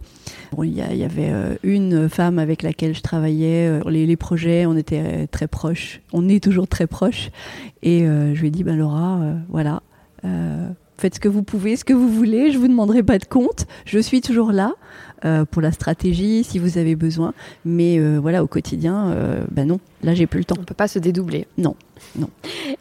Bon, 0.50 0.64
il 0.64 0.74
y, 0.74 0.82
a- 0.82 0.92
il 0.92 0.98
y 0.98 1.04
avait 1.04 1.30
euh, 1.30 1.54
une 1.62 2.08
femme 2.08 2.40
avec 2.40 2.62
laquelle 2.64 2.96
je 2.96 3.00
travaillais. 3.00 3.80
les, 3.88 4.16
projets, 4.16 4.66
on 4.66 4.76
était 4.76 5.28
très 5.28 5.46
proches. 5.46 6.00
On 6.12 6.28
est 6.28 6.42
toujours 6.42 6.66
très 6.66 6.88
proches. 6.88 7.30
Et 7.84 8.00
je 8.00 8.40
lui 8.40 8.48
ai 8.48 8.50
dit, 8.50 8.64
ben 8.64 8.76
Laura, 8.76 9.20
voilà. 9.48 9.82
Faites 10.98 11.14
ce 11.16 11.20
que 11.20 11.28
vous 11.28 11.42
pouvez, 11.42 11.76
ce 11.76 11.84
que 11.84 11.94
vous 11.94 12.08
voulez, 12.08 12.50
je 12.52 12.58
vous 12.58 12.68
demanderai 12.68 13.02
pas 13.02 13.18
de 13.18 13.24
compte. 13.24 13.66
Je 13.86 13.98
suis 13.98 14.20
toujours 14.20 14.52
là. 14.52 14.74
Euh, 15.24 15.44
pour 15.44 15.62
la 15.62 15.72
stratégie 15.72 16.44
si 16.44 16.58
vous 16.58 16.78
avez 16.78 16.96
besoin. 16.96 17.32
Mais 17.64 17.98
euh, 17.98 18.18
voilà, 18.20 18.42
au 18.42 18.46
quotidien, 18.46 19.10
euh, 19.12 19.42
bah 19.50 19.64
non, 19.64 19.80
là 20.02 20.14
j'ai 20.14 20.26
plus 20.26 20.38
le 20.40 20.44
temps. 20.44 20.56
On 20.60 20.64
peut 20.64 20.74
pas 20.74 20.88
se 20.88 20.98
dédoubler. 20.98 21.46
Non, 21.58 21.74
non. 22.18 22.28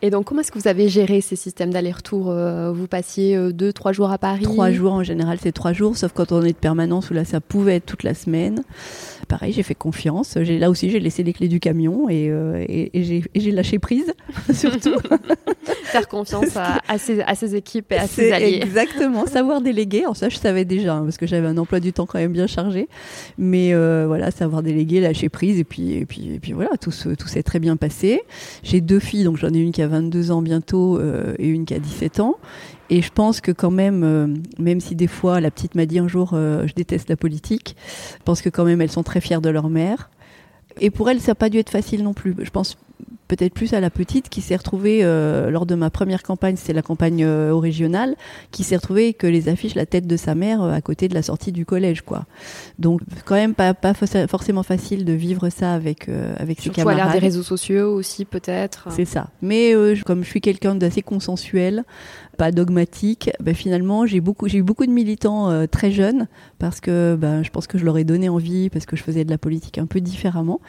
Et 0.01 0.10
donc, 0.10 0.25
comment 0.25 0.41
est-ce 0.41 0.51
que 0.51 0.57
vous 0.60 0.67
avez 0.67 0.89
géré 0.89 1.21
ces 1.21 1.36
systèmes 1.36 1.71
d'aller-retour 1.71 2.33
Vous 2.74 2.88
passiez 2.88 3.38
deux, 3.53 3.71
trois 3.71 3.91
jours 3.91 4.10
à 4.12 4.17
Paris? 4.17 4.43
Trois 4.43 4.71
jours 4.71 4.93
en 4.93 5.03
général, 5.03 5.38
c'est 5.41 5.51
trois 5.51 5.74
jours, 5.74 5.95
sauf 5.98 6.12
quand 6.13 6.31
on 6.31 6.41
est 6.41 6.53
de 6.53 6.57
permanence 6.57 7.10
où 7.12 7.13
là 7.13 7.24
ça 7.25 7.39
pouvait 7.39 7.75
être 7.75 7.86
toute 7.86 8.03
la 8.03 8.13
semaine. 8.15 8.63
Pareil, 9.27 9.53
j'ai 9.53 9.63
fait 9.63 9.75
confiance. 9.75 10.36
Là 10.38 10.69
aussi 10.69 10.89
j'ai 10.89 11.00
laissé 11.00 11.21
les 11.24 11.33
clés 11.33 11.48
du 11.48 11.60
camion 11.60 12.10
et, 12.10 12.25
et, 12.67 12.98
et 13.00 13.03
j'ai- 13.39 13.51
lâché 13.51 13.77
prise 13.79 14.12
surtout. 14.53 14.95
Faire 15.83 16.07
confiance 16.07 16.55
à, 16.57 16.79
à 16.88 16.98
ses, 16.98 17.21
à 17.21 17.36
ses 17.36 17.55
équipes 17.55 17.91
et 17.91 17.98
à 17.98 18.07
ses 18.07 18.31
alliés. 18.31 18.60
Exactement, 18.63 19.27
savoir 19.27 19.62
déléguer. 19.62 20.00
Alors 20.01 20.15
ça, 20.15 20.29
je 20.29 20.38
savais 20.38 20.65
déjà, 20.65 20.95
hein, 20.95 21.03
parce 21.03 21.17
que 21.17 21.27
j'avais 21.27 21.48
un 21.48 21.57
emploi 21.57 21.79
du 21.79 21.91
temps 21.93 22.05
quand 22.05 22.17
même 22.19 22.31
bien 22.32 22.48
chargé. 22.48 22.88
Mais 23.38 23.74
euh, 23.74 24.06
voilà, 24.08 24.32
savoir 24.32 24.64
déléguer, 24.64 25.00
lâcher 25.00 25.30
prise, 25.30 25.60
et 25.60 25.64
puis, 25.64 25.94
et 25.94 26.06
puis, 26.06 26.34
et 26.34 26.40
puis 26.40 26.54
voilà, 26.54 26.72
tout, 26.80 26.92
tout 26.92 27.28
s'est 27.28 27.44
très 27.44 27.60
bien 27.60 27.76
passé. 27.76 28.22
J'ai 28.64 28.82
deux 28.82 29.00
filles, 29.00 29.24
donc 29.24 29.38
j'en 29.38 29.50
ai 29.50 29.60
une 29.60 29.72
qui 29.72 29.82
a 29.82 29.88
22 29.88 30.32
ans 30.32 30.42
bientôt 30.42 30.98
euh, 30.98 31.34
et 31.38 31.48
une 31.48 31.66
qui 31.66 31.74
a 31.74 31.80
17 31.80 32.20
ans. 32.20 32.38
Et 32.90 33.02
je 33.02 33.12
pense 33.12 33.40
que 33.40 33.52
quand 33.52 33.72
même, 33.72 34.04
euh, 34.04 34.28
même 34.60 34.82
si 34.82 34.96
des 34.96 35.08
fois 35.08 35.40
la 35.40 35.50
petite 35.52 35.76
m'a 35.76 35.86
dit 35.86 36.00
un 36.00 36.08
jour, 36.08 36.32
je 36.34 36.74
déteste 36.74 37.10
la 37.10 37.16
politique, 37.16 37.76
je 38.20 38.24
pense 38.24 38.42
que 38.42 38.50
quand 38.50 38.66
même 38.66 38.82
elles 38.82 38.92
sont 38.92 39.04
très 39.04 39.22
fières 39.22 39.42
de 39.42 39.50
leur 39.50 39.70
mère. 39.70 40.10
Et 40.80 40.90
pour 40.90 41.10
elles, 41.10 41.20
ça 41.20 41.32
n'a 41.32 41.36
pas 41.36 41.50
dû 41.50 41.58
être 41.58 41.70
facile 41.70 42.04
non 42.04 42.14
plus. 42.14 42.36
Je 42.42 42.50
pense 42.50 42.78
peut-être 43.27 43.53
plus 43.53 43.74
à 43.74 43.79
la 43.79 43.89
petite 43.89 44.27
qui 44.29 44.41
s'est 44.41 44.55
retrouvée 44.55 45.00
euh, 45.03 45.50
lors 45.50 45.65
de 45.65 45.75
ma 45.75 45.89
première 45.89 46.22
campagne, 46.24 46.55
c'était 46.58 46.74
la 46.74 46.81
campagne 46.81 47.24
euh, 47.24 47.51
au 47.51 47.60
régional, 47.60 48.15
qui 48.51 48.63
s'est 48.63 48.75
retrouvée 48.75 49.13
que 49.13 49.27
les 49.27 49.48
affiches 49.50 49.75
la 49.75 49.86
tête 49.86 50.05
de 50.08 50.17
sa 50.17 50.36
mère 50.36 50.62
euh, 50.62 50.74
à 50.74 50.81
côté 50.81 51.08
de 51.08 51.13
la 51.13 51.22
sortie 51.22 51.51
du 51.51 51.65
collège, 51.65 52.01
quoi. 52.01 52.25
Donc 52.79 53.01
quand 53.25 53.36
même 53.36 53.53
pas, 53.53 53.74
pas 53.74 53.93
fo- 53.93 54.27
forcément 54.27 54.63
facile 54.63 55.05
de 55.05 55.13
vivre 55.13 55.50
ça 55.50 55.74
avec 55.74 56.10
euh, 56.10 56.34
avec 56.38 56.58
ses 56.58 56.63
Surtout 56.65 56.81
à 56.81 56.84
l'ère 56.93 56.96
camarades. 56.98 57.13
des 57.20 57.25
réseaux 57.25 57.43
sociaux 57.43 57.93
aussi, 57.93 58.25
peut-être. 58.25 58.88
C'est 58.91 59.05
ça. 59.05 59.29
Mais 59.41 59.72
je- 59.72 60.03
comme 60.03 60.24
je 60.24 60.29
suis 60.29 60.41
quelqu'un 60.41 60.75
d'assez 60.75 61.01
consensuel, 61.01 61.84
dogmatique, 62.50 63.29
ben, 63.39 63.53
finalement 63.53 64.07
j'ai 64.07 64.17
eu 64.17 64.21
beaucoup 64.21 64.48
de 64.48 64.91
militants 64.91 65.51
euh, 65.51 65.67
très 65.67 65.91
jeunes 65.91 66.27
parce 66.57 66.81
que 66.81 67.15
ben, 67.15 67.43
je 67.43 67.51
pense 67.51 67.67
que 67.67 67.77
je 67.77 67.86
leur 67.86 68.00
ai 68.00 68.03
donné 68.03 68.29
envie 68.29 68.71
parce 68.71 68.88
que 68.88 68.95
je 68.95 69.03
faisais 69.03 69.24
de 69.24 69.29
la 69.29 69.38
politique 69.38 69.77
un 69.77 69.86
peu 69.86 70.01
différemment. 70.01 70.60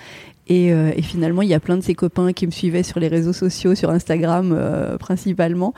Et, 0.49 0.73
euh, 0.73 0.91
finalement, 1.03 1.43
il 1.43 1.49
y 1.49 1.55
a 1.55 1.61
plein 1.61 1.77
de 1.77 1.83
ces 1.83 1.95
copains 1.95 2.33
qui 2.33 2.47
me 2.47 2.51
suivaient 2.51 2.83
sur 2.83 3.01
les 3.01 3.09
réseaux 3.09 3.33
sociaux, 3.33 3.75
sur 3.75 3.91
Instagram 3.91 4.53
euh, 4.53 4.99
principalement. 4.99 5.73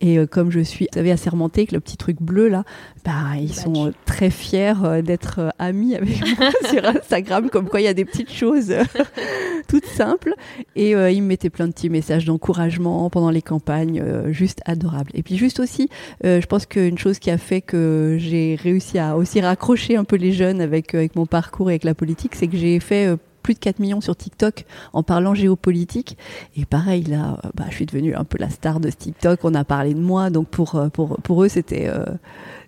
Et 0.00 0.18
euh, 0.18 0.26
comme 0.26 0.50
je 0.50 0.60
suis, 0.60 0.86
vous 0.86 0.98
savez, 0.98 1.10
assermentée 1.10 1.62
avec 1.62 1.72
le 1.72 1.80
petit 1.80 1.96
truc 1.96 2.18
bleu 2.20 2.48
là, 2.48 2.64
bah, 3.04 3.36
ils 3.38 3.54
sont 3.54 3.88
euh, 3.88 3.92
très 4.04 4.30
fiers 4.30 4.74
euh, 4.84 5.02
d'être 5.02 5.52
amis 5.58 5.94
avec 5.94 6.20
moi 6.38 6.50
sur 6.70 6.84
Instagram, 6.84 7.50
comme 7.50 7.68
quoi 7.68 7.80
il 7.80 7.84
y 7.84 7.88
a 7.88 7.94
des 7.94 8.04
petites 8.04 8.32
choses 8.32 8.74
toutes 9.68 9.86
simples. 9.86 10.34
Et 10.74 10.96
euh, 10.96 11.10
ils 11.10 11.22
me 11.22 11.28
mettaient 11.28 11.50
plein 11.50 11.68
de 11.68 11.72
petits 11.72 11.90
messages 11.90 12.24
d'encouragement 12.24 13.08
pendant 13.10 13.30
les 13.30 13.42
campagnes, 13.42 14.02
euh, 14.04 14.32
juste 14.32 14.60
adorables. 14.64 15.10
Et 15.14 15.22
puis 15.22 15.36
juste 15.36 15.60
aussi, 15.60 15.88
euh, 16.24 16.40
je 16.40 16.46
pense 16.46 16.66
qu'une 16.66 16.98
chose 16.98 17.18
qui 17.18 17.30
a 17.30 17.38
fait 17.38 17.60
que 17.60 18.16
j'ai 18.18 18.56
réussi 18.60 18.98
à 18.98 19.16
aussi 19.16 19.40
raccrocher 19.40 19.96
un 19.96 20.04
peu 20.04 20.16
les 20.16 20.32
jeunes 20.32 20.60
avec, 20.60 20.94
euh, 20.94 20.98
avec 20.98 21.14
mon 21.14 21.26
parcours 21.26 21.70
et 21.70 21.74
avec 21.74 21.84
la 21.84 21.94
politique, 21.94 22.34
c'est 22.34 22.48
que 22.48 22.56
j'ai 22.56 22.80
fait 22.80 23.06
euh, 23.06 23.16
plus 23.48 23.54
de 23.54 23.60
4 23.60 23.78
millions 23.78 24.02
sur 24.02 24.14
TikTok 24.14 24.66
en 24.92 25.02
parlant 25.02 25.32
géopolitique. 25.32 26.18
Et 26.54 26.66
pareil, 26.66 27.04
là, 27.04 27.38
bah, 27.54 27.64
je 27.70 27.76
suis 27.76 27.86
devenue 27.86 28.14
un 28.14 28.24
peu 28.24 28.36
la 28.38 28.50
star 28.50 28.78
de 28.78 28.90
ce 28.90 28.96
TikTok. 28.96 29.40
On 29.42 29.54
a 29.54 29.64
parlé 29.64 29.94
de 29.94 30.00
moi, 30.00 30.28
donc 30.28 30.48
pour, 30.48 30.74
euh, 30.74 30.90
pour, 30.90 31.16
pour 31.22 31.42
eux, 31.42 31.48
c'était 31.48 31.88
euh, 31.88 32.04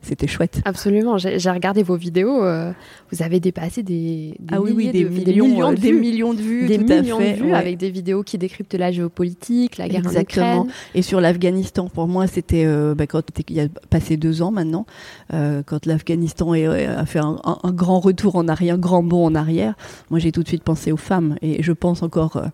c'était 0.02 0.26
chouette. 0.26 0.60
Absolument. 0.64 1.18
J'ai 1.18 1.50
regardé 1.50 1.82
vos 1.82 1.96
vidéos. 1.96 2.42
euh, 2.42 2.72
vous 3.12 3.22
avez 3.22 3.38
dépassé 3.40 3.82
des, 3.82 4.34
des 4.38 4.54
ah 4.54 4.60
oui, 4.60 4.72
oui, 4.74 4.90
des, 4.90 5.04
de- 5.04 5.08
millions, 5.08 5.70
de 5.70 5.76
euh, 5.76 5.76
des 5.80 5.92
vues. 5.92 6.00
millions 6.00 6.32
de 6.34 6.40
vues, 6.40 6.66
Des 6.66 6.78
tout 6.78 6.92
à 6.92 7.00
millions 7.02 7.18
fait. 7.18 7.32
de 7.32 7.36
vues 7.42 7.50
ouais. 7.50 7.56
avec 7.56 7.76
des 7.76 7.90
vidéos 7.90 8.22
qui 8.22 8.38
décryptent 8.38 8.74
la 8.74 8.92
géopolitique, 8.92 9.76
la 9.78 9.88
guerre 9.88 10.00
Exactement. 10.00 10.46
en 10.46 10.54
Ukraine. 10.64 10.72
Et 10.94 11.02
sur 11.02 11.20
l'Afghanistan, 11.20 11.88
pour 11.88 12.06
moi, 12.08 12.26
c'était 12.26 12.64
euh, 12.64 12.94
bah, 12.94 13.06
quand 13.06 13.22
il 13.48 13.56
y 13.56 13.60
a 13.60 13.66
passé 13.90 14.16
deux 14.16 14.42
ans 14.42 14.50
maintenant, 14.52 14.86
euh, 15.34 15.62
quand 15.66 15.86
l'Afghanistan 15.86 16.54
euh, 16.54 16.98
a 16.98 17.04
fait 17.06 17.18
un, 17.18 17.38
un- 17.44 17.58
un 17.62 17.72
grand 17.72 18.00
retour 18.00 18.36
en 18.36 18.48
arrière, 18.48 18.74
un 18.76 18.78
grand 18.78 19.02
bond 19.02 19.26
en 19.26 19.34
arrière. 19.34 19.74
Moi, 20.10 20.18
j'ai 20.20 20.32
tout 20.32 20.42
de 20.42 20.48
suite 20.48 20.62
pensé 20.62 20.92
aux 20.92 20.96
femmes 20.96 21.36
et 21.42 21.62
je 21.62 21.72
pense 21.72 22.02
encore 22.02 22.36
euh, 22.36 22.46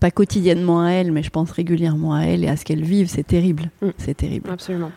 pas 0.00 0.10
quotidiennement 0.10 0.82
à 0.82 0.90
elles, 0.90 1.12
mais 1.12 1.22
je 1.22 1.30
pense 1.30 1.50
régulièrement 1.50 2.14
à 2.14 2.22
elles 2.22 2.44
et 2.44 2.48
à 2.48 2.56
ce 2.56 2.64
qu'elles 2.64 2.82
vivent. 2.84 3.08
C'est 3.08 3.26
terrible, 3.26 3.70
Mm. 3.82 3.88
c'est 3.98 4.16
terrible. 4.16 4.50
Absolument. 4.50 4.90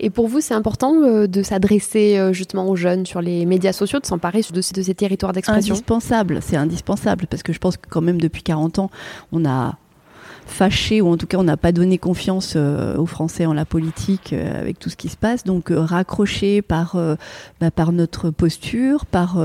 Et 0.00 0.10
pour 0.10 0.26
vous, 0.28 0.40
c'est 0.40 0.54
important 0.54 0.94
euh, 1.02 1.26
de 1.26 1.42
s'adresser 1.42 2.18
euh, 2.18 2.32
justement 2.32 2.68
aux 2.68 2.76
jeunes 2.76 3.06
sur 3.06 3.20
les 3.20 3.46
médias 3.46 3.72
sociaux, 3.72 4.00
de 4.00 4.06
s'emparer 4.06 4.40
de 4.52 4.60
ces, 4.60 4.72
de 4.74 4.82
ces 4.82 4.94
territoires 4.94 5.32
d'expression? 5.32 5.74
Indispensable, 5.74 6.40
c'est 6.42 6.56
indispensable 6.56 7.26
parce 7.28 7.42
que 7.42 7.52
je 7.52 7.58
pense 7.58 7.76
que 7.76 7.88
quand 7.88 8.00
même 8.00 8.20
depuis 8.20 8.42
40 8.42 8.78
ans, 8.78 8.90
on 9.32 9.44
a 9.44 9.76
fâché 10.46 11.00
ou 11.00 11.08
en 11.08 11.16
tout 11.16 11.26
cas 11.26 11.38
on 11.38 11.44
n'a 11.44 11.56
pas 11.56 11.72
donné 11.72 11.98
confiance 11.98 12.54
euh, 12.56 12.96
aux 12.96 13.06
Français 13.06 13.46
en 13.46 13.52
la 13.52 13.64
politique 13.64 14.32
euh, 14.32 14.60
avec 14.60 14.78
tout 14.78 14.90
ce 14.90 14.96
qui 14.96 15.08
se 15.08 15.16
passe. 15.16 15.44
Donc 15.44 15.70
euh, 15.70 15.80
raccrocher 15.80 16.62
par 16.62 16.96
bah, 17.60 17.70
par 17.70 17.92
notre 17.92 18.30
posture, 18.30 19.06
par 19.06 19.38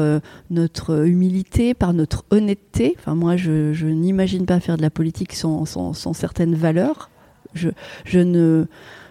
notre 0.50 1.08
humilité, 1.08 1.74
par 1.74 1.94
notre 1.94 2.26
honnêteté. 2.32 2.96
Enfin 3.00 3.16
moi 3.16 3.38
je, 3.38 3.74
je 3.74 3.88
n'imagine 3.88 4.46
pas 4.46 4.60
faire 4.60 4.78
de 4.78 4.82
la 4.82 4.90
politique 4.90 5.34
sans, 5.34 5.66
sans, 5.66 5.94
sans 5.94 6.14
certaines 6.14 6.56
valeurs. 6.56 7.10
Je, 7.54 7.70
je 8.04 8.20
ne 8.20 8.66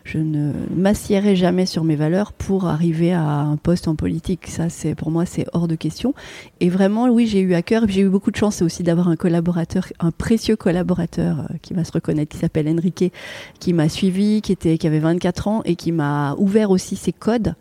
je 0.05 0.19
ne 0.19 0.53
m'assierai 0.75 1.35
jamais 1.35 1.65
sur 1.65 1.83
mes 1.83 1.97
valeurs 1.97 2.35
pour 2.35 2.67
arriver 2.67 3.15
à 3.15 3.23
un 3.23 3.57
poste 3.57 3.89
en 3.89 3.95
politique. 3.95 4.49
Ça, 4.49 4.69
c'est 4.69 4.95
pour 4.95 5.11
moi, 5.11 5.25
c'est 5.25 5.47
hors 5.55 5.67
de 5.67 5.77
question. 5.77 6.15
Et 6.61 6.69
vraiment, 6.69 7.09
oui, 7.09 7.27
j'ai 7.27 7.41
eu 7.41 7.55
à 7.55 7.63
cœur. 7.63 7.85
J'ai 7.89 8.03
eu 8.03 8.09
beaucoup 8.11 8.31
de 8.31 8.37
chance 8.37 8.61
aussi 8.61 8.83
d'avoir 8.83 9.09
un 9.09 9.17
collaborateur, 9.17 9.87
un 10.01 10.11
précieux 10.11 10.57
collaborateur 10.57 11.41
euh, 11.41 11.55
qui 11.63 11.73
va 11.73 11.85
se 11.85 11.93
reconnaître, 11.93 12.33
qui 12.33 12.39
s'appelle 12.39 12.69
Enrique, 12.69 13.13
qui 13.61 13.73
m'a 13.73 13.89
suivi, 13.89 14.43
qui 14.43 14.53
était, 14.53 14.77
qui 14.77 14.87
avait 14.87 14.99
24 14.99 15.49
ans 15.49 15.63
et 15.65 15.75
qui 15.75 15.91
m'a 15.91 16.35
ouvert 16.37 16.71
aussi 16.71 16.97
ses 16.97 17.13
codes. 17.13 17.55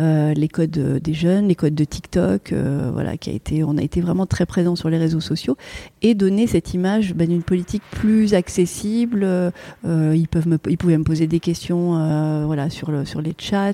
Euh, 0.00 0.34
les 0.34 0.48
codes 0.48 0.76
euh, 0.78 0.98
des 0.98 1.14
jeunes, 1.14 1.48
les 1.48 1.54
codes 1.54 1.74
de 1.74 1.84
TikTok, 1.84 2.52
euh, 2.52 2.90
voilà, 2.92 3.16
qui 3.16 3.30
a 3.30 3.32
été, 3.32 3.62
on 3.62 3.76
a 3.78 3.82
été 3.82 4.00
vraiment 4.00 4.26
très 4.26 4.46
présent 4.46 4.74
sur 4.76 4.90
les 4.90 4.98
réseaux 4.98 5.20
sociaux 5.20 5.56
et 6.02 6.14
donner 6.14 6.46
cette 6.46 6.74
image 6.74 7.14
ben, 7.14 7.28
d'une 7.28 7.42
politique 7.42 7.82
plus 7.90 8.34
accessible. 8.34 9.24
euh, 9.24 9.50
ils 9.84 10.28
peuvent, 10.28 10.48
me, 10.48 10.58
ils 10.68 10.78
pouvaient 10.78 10.98
me 10.98 11.04
poser 11.04 11.26
des 11.26 11.40
questions, 11.40 12.44
voilà, 12.46 12.70
sur 12.70 12.90
le, 12.90 13.04
sur 13.04 13.20
les 13.20 13.34
chats 13.38 13.72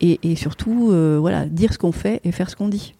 et, 0.00 0.18
et 0.22 0.36
surtout, 0.36 0.92
voilà, 1.20 1.46
dire 1.46 1.72
ce 1.72 1.78
qu'on 1.78 1.92
fait 1.92 2.20
et 2.24 2.32
faire 2.32 2.50
ce 2.50 2.56
qu'on 2.56 2.68
dit. 2.68 2.94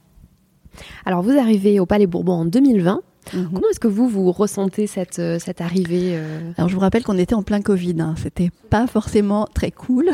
Alors, 1.05 1.23
vous 1.23 1.37
arrivez 1.39 1.81
au 1.81 1.87
Palais 1.87 2.07
Bourbon 2.07 2.33
en 2.33 2.45
2020. 2.45 3.01
Mhm. 3.35 3.51
Comment 3.53 3.69
est-ce 3.71 3.81
que 3.81 3.89
vous, 3.89 4.09
vous 4.09 4.33
ressentez 4.33 4.87
cette, 4.87 5.21
cette 5.39 5.61
arrivée 5.61 6.13
euh, 6.13 6.53
Alors 6.57 6.69
je 6.69 6.75
vous 6.75 6.81
rappelle 6.81 7.05
qu'on 7.05 7.19
était 7.19 7.35
en 7.35 7.43
plein 7.43 7.61
Covid, 7.61 8.01
hein. 8.01 8.15
c'était 8.17 8.51
pas 8.71 8.87
forcément 8.87 9.47
très 9.53 9.71
cool. 9.71 10.11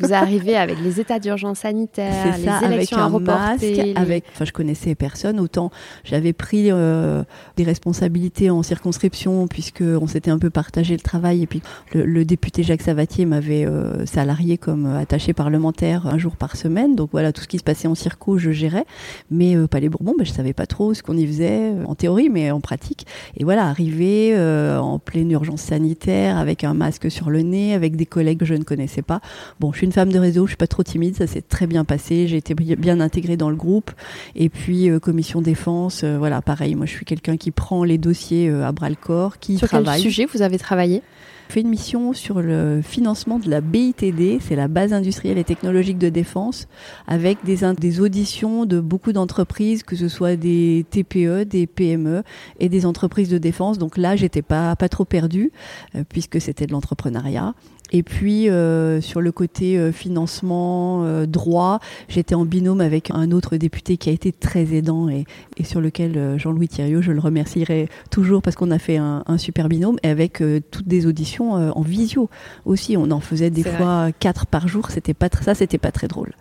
Vous 0.00 0.12
arrivez 0.12 0.56
avec 0.56 0.78
les 0.82 1.00
états 1.00 1.18
d'urgence 1.18 1.60
sanitaire, 1.60 2.36
les 2.36 2.44
ça, 2.44 2.56
avec 2.58 2.72
élections 2.72 2.96
à 2.98 3.02
un 3.02 3.06
reporter. 3.06 3.34
masque, 3.50 3.62
les- 3.62 3.94
avec. 3.96 4.24
Enfin, 4.32 4.44
je 4.44 4.52
connaissais 4.52 4.94
personne. 4.94 5.38
Autant 5.40 5.70
j'avais 6.04 6.32
pris 6.32 6.70
euh, 6.70 7.22
des 7.56 7.64
responsabilités 7.64 8.50
en 8.50 8.62
circonscription 8.62 9.46
puisque 9.46 9.82
on 9.82 10.06
s'était 10.06 10.30
un 10.30 10.38
peu 10.38 10.50
partagé 10.50 10.94
le 10.94 11.00
travail. 11.00 11.42
Et 11.42 11.46
puis 11.46 11.62
le, 11.94 12.04
le 12.04 12.24
député 12.24 12.62
Jacques 12.62 12.82
Savatier 12.82 13.24
m'avait 13.26 13.66
euh, 13.66 14.04
salarié 14.06 14.58
comme 14.58 14.86
attaché 14.86 15.32
parlementaire 15.32 16.06
un 16.06 16.18
jour 16.18 16.36
par 16.36 16.56
semaine. 16.56 16.96
Donc 16.96 17.10
voilà, 17.12 17.32
tout 17.32 17.42
ce 17.42 17.48
qui 17.48 17.58
se 17.58 17.64
passait 17.64 17.88
en 17.88 17.94
circo, 17.94 18.38
je 18.38 18.50
gérais. 18.50 18.84
Mais 19.30 19.56
euh, 19.56 19.66
Palais 19.66 19.88
Bourbon, 19.88 20.14
ben, 20.18 20.24
je 20.26 20.32
savais 20.32 20.52
pas 20.52 20.66
trop 20.66 20.94
ce 20.94 21.02
qu'on 21.02 21.16
y 21.16 21.26
faisait 21.26 21.72
euh, 21.72 21.84
en 21.86 21.94
théorie, 21.94 22.28
mais 22.30 22.50
en 22.50 22.60
pratique. 22.60 23.06
Et 23.36 23.44
voilà, 23.44 23.66
arrivé 23.66 24.32
euh, 24.34 24.78
en 24.78 24.98
pleine 24.98 25.30
urgence 25.30 25.60
sanitaire, 25.62 26.36
avec 26.38 26.64
un 26.64 26.74
masque 26.74 27.10
sur 27.10 27.30
le 27.30 27.42
nez, 27.42 27.74
avec 27.74 27.96
des 27.96 28.06
collègues 28.06 28.38
que 28.40 28.44
je 28.44 28.54
ne 28.54 28.64
connaissais 28.64 29.02
pas. 29.02 29.20
Bon, 29.60 29.72
je 29.72 29.83
suis 29.84 29.90
une 29.90 29.92
femme 29.92 30.12
de 30.12 30.18
réseau, 30.18 30.46
je 30.46 30.52
suis 30.52 30.56
pas 30.56 30.66
trop 30.66 30.82
timide, 30.82 31.14
ça 31.14 31.26
s'est 31.26 31.42
très 31.42 31.66
bien 31.66 31.84
passé. 31.84 32.26
J'ai 32.26 32.38
été 32.38 32.54
bien 32.54 33.00
intégrée 33.00 33.36
dans 33.36 33.50
le 33.50 33.56
groupe. 33.56 33.90
Et 34.34 34.48
puis 34.48 34.88
euh, 34.88 34.98
commission 34.98 35.42
défense, 35.42 36.04
euh, 36.04 36.16
voilà, 36.16 36.40
pareil. 36.40 36.74
Moi, 36.74 36.86
je 36.86 36.92
suis 36.92 37.04
quelqu'un 37.04 37.36
qui 37.36 37.50
prend 37.50 37.84
les 37.84 37.98
dossiers 37.98 38.48
euh, 38.48 38.66
à 38.66 38.72
bras 38.72 38.88
le 38.88 38.96
corps, 38.96 39.38
qui 39.38 39.58
Sur 39.58 39.68
quel 39.68 39.82
travaille. 39.82 40.00
sujet 40.00 40.24
vous 40.24 40.40
avez 40.40 40.58
travaillé? 40.58 41.02
Fait 41.48 41.60
une 41.60 41.68
mission 41.68 42.12
sur 42.14 42.40
le 42.40 42.80
financement 42.82 43.38
de 43.38 43.50
la 43.50 43.60
BITD, 43.60 44.40
c'est 44.40 44.56
la 44.56 44.66
base 44.66 44.92
industrielle 44.92 45.38
et 45.38 45.44
technologique 45.44 45.98
de 45.98 46.08
défense, 46.08 46.66
avec 47.06 47.38
des, 47.44 48.00
auditions 48.00 48.64
de 48.64 48.80
beaucoup 48.80 49.12
d'entreprises, 49.12 49.82
que 49.82 49.94
ce 49.94 50.08
soit 50.08 50.36
des 50.36 50.86
TPE, 50.90 51.44
des 51.44 51.66
PME 51.66 52.22
et 52.60 52.68
des 52.68 52.86
entreprises 52.86 53.28
de 53.28 53.38
défense. 53.38 53.78
Donc 53.78 53.98
là, 53.98 54.16
j'étais 54.16 54.42
pas 54.42 54.74
pas 54.74 54.88
trop 54.88 55.04
perdue 55.04 55.52
euh, 55.94 56.02
puisque 56.08 56.40
c'était 56.40 56.66
de 56.66 56.72
l'entrepreneuriat. 56.72 57.54
Et 57.92 58.02
puis 58.02 58.48
euh, 58.48 59.00
sur 59.00 59.20
le 59.20 59.30
côté 59.30 59.78
euh, 59.78 59.92
financement, 59.92 61.04
euh, 61.04 61.26
droit, 61.26 61.78
j'étais 62.08 62.34
en 62.34 62.44
binôme 62.44 62.80
avec 62.80 63.10
un 63.10 63.30
autre 63.30 63.56
député 63.56 63.98
qui 63.98 64.08
a 64.08 64.12
été 64.12 64.32
très 64.32 64.74
aidant 64.74 65.08
et, 65.08 65.24
et 65.58 65.64
sur 65.64 65.80
lequel 65.80 66.36
Jean-Louis 66.38 66.66
Thiriot, 66.68 67.02
je 67.02 67.12
le 67.12 67.20
remercierai 67.20 67.88
toujours 68.10 68.42
parce 68.42 68.56
qu'on 68.56 68.70
a 68.70 68.78
fait 68.78 68.96
un, 68.96 69.22
un 69.26 69.38
super 69.38 69.68
binôme 69.68 69.98
et 70.02 70.08
avec 70.08 70.42
toutes 70.70 70.88
des 70.88 71.06
auditions 71.06 71.52
en 71.52 71.80
visio 71.82 72.28
aussi. 72.64 72.96
On 72.96 73.10
en 73.10 73.20
faisait 73.20 73.50
des 73.50 73.62
fois 73.76 74.08
quatre 74.18 74.46
par 74.46 74.66
jour. 74.66 74.90
C'était 74.90 75.14
pas 75.14 75.28
ça, 75.42 75.54
c'était 75.54 75.78
pas 75.78 75.92
très 75.92 76.08
drôle. 76.08 76.32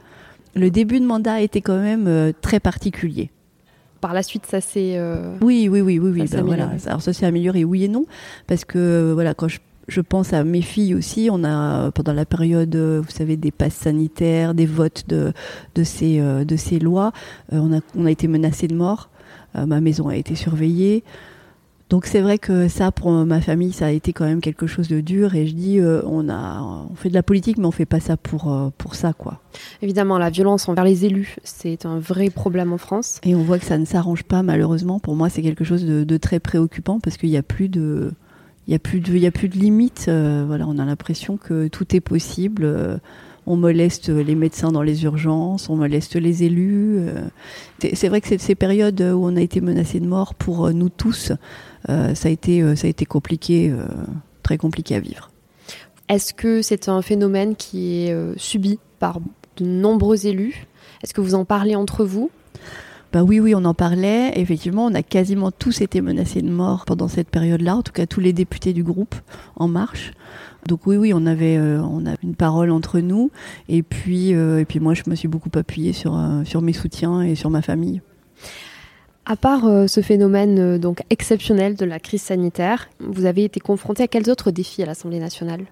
Le 0.56 0.72
début 0.72 1.00
de 1.00 1.06
mandat 1.06 1.42
était 1.42 1.62
quand 1.62 1.80
même 1.80 2.32
très 2.42 2.60
particulier. 2.60 3.30
Par 4.02 4.14
la 4.14 4.22
suite, 4.24 4.46
ça 4.46 4.60
s'est. 4.60 4.96
euh, 4.98 5.36
Oui, 5.42 5.68
oui, 5.72 5.82
oui, 5.82 5.98
oui, 5.98 6.12
oui. 6.12 6.26
Ben 6.32 6.42
voilà. 6.44 6.72
Alors 6.88 7.02
ça 7.02 7.14
s'est 7.14 7.26
amélioré, 7.26 7.64
oui 7.64 7.86
et 7.86 7.88
non, 7.88 8.06
parce 8.48 8.66
que 8.66 9.12
voilà, 9.14 9.34
quand 9.34 9.48
je, 9.48 9.60
je 9.88 10.02
pense 10.02 10.34
à 10.34 10.44
mes 10.44 10.62
filles 10.62 10.96
aussi, 10.96 11.30
on 11.32 11.44
a 11.44 11.92
pendant 11.92 12.14
la 12.14 12.26
période, 12.26 12.76
euh, 12.76 13.02
vous 13.04 13.12
savez, 13.12 13.38
des 13.38 13.52
passes 13.52 13.76
sanitaires, 13.76 14.54
des 14.54 14.66
votes 14.66 15.06
de 15.08 15.34
de 15.76 15.84
ces 15.84 16.20
euh, 16.20 16.46
de 16.46 16.56
ces 16.56 16.80
lois, 16.80 17.12
euh, 17.52 17.60
on 17.60 17.78
a 17.78 17.82
on 17.96 18.06
a 18.06 18.12
été 18.12 18.28
menacé 18.28 18.68
de 18.68 18.76
mort. 18.76 19.10
Ma 19.56 19.82
maison 19.82 20.08
a 20.08 20.16
été 20.16 20.34
surveillée. 20.34 21.04
Donc 21.94 22.08
c'est 22.08 22.22
vrai 22.22 22.40
que 22.40 22.68
ça, 22.70 22.92
pour 22.92 23.12
ma 23.12 23.40
famille, 23.40 23.72
ça 23.72 23.86
a 23.86 23.92
été 23.92 24.14
quand 24.14 24.26
même 24.26 24.42
quelque 24.42 24.66
chose 24.66 24.88
de 24.88 25.00
dur. 25.00 25.36
Et 25.36 25.46
je 25.46 25.54
dis, 25.54 25.80
euh, 25.80 26.02
on 26.08 26.28
a, 26.28 26.60
on 26.90 26.96
fait 26.96 27.10
de 27.10 27.14
la 27.14 27.22
politique, 27.22 27.60
mais 27.60 27.68
on 27.68 27.72
fait 27.72 27.86
pas 27.86 28.00
ça 28.00 28.18
pour 28.18 28.52
euh, 28.52 28.70
pour 28.80 28.96
ça, 28.96 29.14
quoi. 29.14 29.42
Évidemment, 29.84 30.18
la 30.18 30.32
violence 30.32 30.68
envers 30.68 30.86
les 30.86 31.06
élus, 31.06 31.36
c'est 31.44 31.86
un 31.86 32.00
vrai 32.00 32.32
problème 32.32 32.74
en 32.74 32.80
France. 32.80 33.20
Et 33.22 33.36
on 33.36 33.44
voit 33.44 33.60
que 33.60 33.66
ça 33.66 33.78
ne 33.78 33.86
s'arrange 33.86 34.24
pas 34.24 34.42
malheureusement. 34.42 35.00
Pour 35.00 35.16
moi, 35.16 35.30
c'est 35.30 35.44
quelque 35.44 35.64
chose 35.64 35.86
de, 35.86 36.04
de 36.04 36.18
très 36.18 36.40
préoccupant 36.40 37.00
parce 37.00 37.18
qu'il 37.18 37.30
n'y 37.30 37.38
a 37.38 37.44
plus 37.44 37.70
de, 37.70 38.12
il 38.68 38.72
y 38.72 38.76
a 38.76 38.80
plus 38.80 39.00
de, 39.00 39.18
y 39.18 39.26
a 39.26 39.32
plus 39.32 39.50
de 39.50 39.58
limites. 39.58 40.06
Euh, 40.08 40.44
voilà, 40.48 40.66
on 40.68 40.78
a 40.78 40.86
l'impression 40.86 41.38
que 41.38 41.68
tout 41.68 41.96
est 41.96 42.02
possible. 42.02 42.64
Euh, 42.66 42.98
on 43.46 43.58
moleste 43.58 44.08
les 44.08 44.36
médecins 44.36 44.72
dans 44.72 44.84
les 44.84 45.04
urgences, 45.04 45.70
on 45.70 45.76
moleste 45.76 46.16
les 46.16 46.44
élus. 46.44 47.00
Euh, 47.00 47.24
c'est 47.94 48.08
vrai 48.08 48.22
que 48.22 48.28
c'est 48.30 48.40
ces 48.40 48.56
périodes 48.56 49.02
où 49.02 49.26
on 49.26 49.36
a 49.36 49.42
été 49.42 49.60
menacé 49.60 50.00
de 50.00 50.08
mort 50.08 50.34
pour 50.34 50.72
nous 50.72 50.88
tous, 50.88 51.34
ça 51.86 52.14
a 52.24 52.30
été, 52.30 52.64
compliqué, 53.06 53.76
très 54.44 54.58
compliqué 54.58 54.96
à 54.96 55.02
vivre. 55.02 55.30
Est-ce 56.08 56.34
que 56.34 56.62
c'est 56.62 56.88
un 56.88 57.02
phénomène 57.02 57.58
qui 57.58 58.06
est 58.06 58.16
subi 58.38 58.80
par 59.00 59.20
de 59.58 59.66
nombreux 59.66 60.26
élus? 60.26 60.66
Est-ce 61.04 61.14
que 61.14 61.20
vous 61.20 61.36
en 61.36 61.44
parlez 61.44 61.76
entre 61.76 62.06
vous? 62.06 62.32
Bah 63.14 63.22
oui, 63.22 63.40
oui, 63.40 63.54
on 63.54 63.64
en 63.64 63.76
parlait. 63.76 64.32
Effectivement, 64.40 64.88
on 64.88 64.94
a 64.96 65.04
quasiment 65.04 65.52
tous 65.52 65.82
été 65.82 66.02
menacés 66.02 66.42
de 66.42 66.50
mort 66.50 66.84
pendant 66.86 67.08
cette 67.08 67.30
période-là. 67.30 67.76
En 67.76 67.84
tout 67.84 67.92
cas, 67.92 68.08
tous 68.08 68.20
les 68.20 68.34
députés 68.34 68.74
du 68.74 68.84
groupe 68.84 69.14
En 69.56 69.68
Marche. 69.68 70.14
Donc 70.68 70.88
oui, 70.88 70.98
oui, 70.98 71.14
on 71.14 71.28
avait, 71.28 71.58
euh, 71.58 71.80
une 72.24 72.34
parole 72.34 72.72
entre 72.72 73.00
nous. 73.02 73.30
Et 73.70 73.84
puis, 73.84 74.34
euh, 74.34 74.62
et 74.62 74.66
puis 74.66 74.80
moi, 74.80 74.96
je 74.96 75.04
me 75.06 75.14
suis 75.14 75.28
beaucoup 75.28 75.52
appuyée 75.54 75.94
sur, 75.94 76.18
euh, 76.18 76.44
sur 76.44 76.64
mes 76.64 76.74
soutiens 76.74 77.22
et 77.22 77.36
sur 77.36 77.52
ma 77.52 77.62
famille. 77.62 78.02
À 79.26 79.36
part 79.36 79.62
ce 79.88 80.02
phénomène 80.02 80.78
donc 80.80 81.02
exceptionnel 81.10 81.76
de 81.76 81.86
la 81.86 82.00
crise 82.00 82.24
sanitaire, 82.24 82.90
vous 83.00 83.26
avez 83.26 83.46
été 83.46 83.62
confronté 83.62 84.04
à 84.04 84.08
quels 84.08 84.30
autres 84.30 84.52
défis 84.52 84.84
à 84.84 84.86
l'Assemblée 84.86 85.20
nationale? 85.20 85.66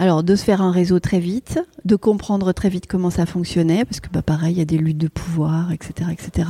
Alors, 0.00 0.22
de 0.22 0.36
se 0.36 0.44
faire 0.44 0.62
un 0.62 0.70
réseau 0.70 1.00
très 1.00 1.18
vite, 1.18 1.58
de 1.84 1.96
comprendre 1.96 2.52
très 2.52 2.68
vite 2.68 2.86
comment 2.86 3.10
ça 3.10 3.26
fonctionnait, 3.26 3.84
parce 3.84 3.98
que 3.98 4.08
bah, 4.12 4.22
pareil, 4.22 4.54
il 4.54 4.58
y 4.58 4.62
a 4.62 4.64
des 4.64 4.78
luttes 4.78 4.96
de 4.98 5.08
pouvoir, 5.08 5.72
etc., 5.72 6.10
etc. 6.12 6.48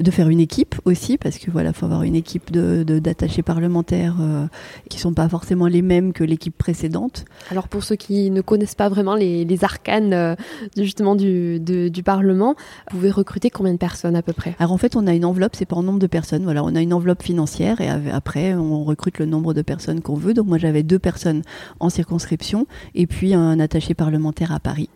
De 0.00 0.10
faire 0.10 0.30
une 0.30 0.40
équipe 0.40 0.74
aussi, 0.86 1.18
parce 1.18 1.36
que 1.36 1.50
voilà, 1.50 1.74
faut 1.74 1.84
avoir 1.84 2.04
une 2.04 2.14
équipe 2.14 2.50
de 2.50 2.84
d'attachés 2.84 3.42
parlementaires 3.42 4.16
euh, 4.20 4.46
qui 4.88 4.98
sont 4.98 5.12
pas 5.12 5.28
forcément 5.28 5.66
les 5.66 5.82
mêmes 5.82 6.14
que 6.14 6.24
l'équipe 6.24 6.56
précédente. 6.56 7.26
Alors 7.50 7.68
pour 7.68 7.84
ceux 7.84 7.96
qui 7.96 8.30
ne 8.30 8.40
connaissent 8.40 8.74
pas 8.74 8.88
vraiment 8.88 9.14
les, 9.14 9.44
les 9.44 9.64
arcanes 9.64 10.14
euh, 10.14 10.34
justement 10.76 11.16
du, 11.16 11.60
de- 11.60 11.88
du 11.88 12.02
Parlement, 12.02 12.54
vous 12.90 12.96
pouvez 12.96 13.10
recruter 13.10 13.50
combien 13.50 13.74
de 13.74 13.78
personnes 13.78 14.16
à 14.16 14.22
peu 14.22 14.32
près? 14.32 14.56
Alors 14.58 14.72
en 14.72 14.78
fait, 14.78 14.96
on 14.96 15.06
a 15.06 15.12
une 15.12 15.26
enveloppe, 15.26 15.54
c'est 15.54 15.66
pas 15.66 15.76
en 15.76 15.82
nombre 15.82 15.98
de 15.98 16.06
personnes. 16.06 16.44
Voilà, 16.44 16.64
on 16.64 16.74
a 16.74 16.80
une 16.80 16.94
enveloppe 16.94 17.22
financière 17.22 17.80
et 17.82 17.88
après, 18.10 18.54
on 18.54 18.84
recrute 18.84 19.18
le 19.18 19.26
nombre 19.26 19.52
de 19.52 19.60
personnes 19.60 20.00
qu'on 20.00 20.14
veut. 20.16 20.32
Donc 20.32 20.46
moi, 20.46 20.56
j'avais 20.56 20.82
deux 20.82 20.98
personnes 20.98 21.42
en 21.78 21.90
circonscription 21.90 22.37
et 22.94 23.06
puis 23.06 23.34
un 23.34 23.60
attaché 23.60 23.94
parlementaire 23.94 24.52
à 24.52 24.60
Paris. 24.60 24.88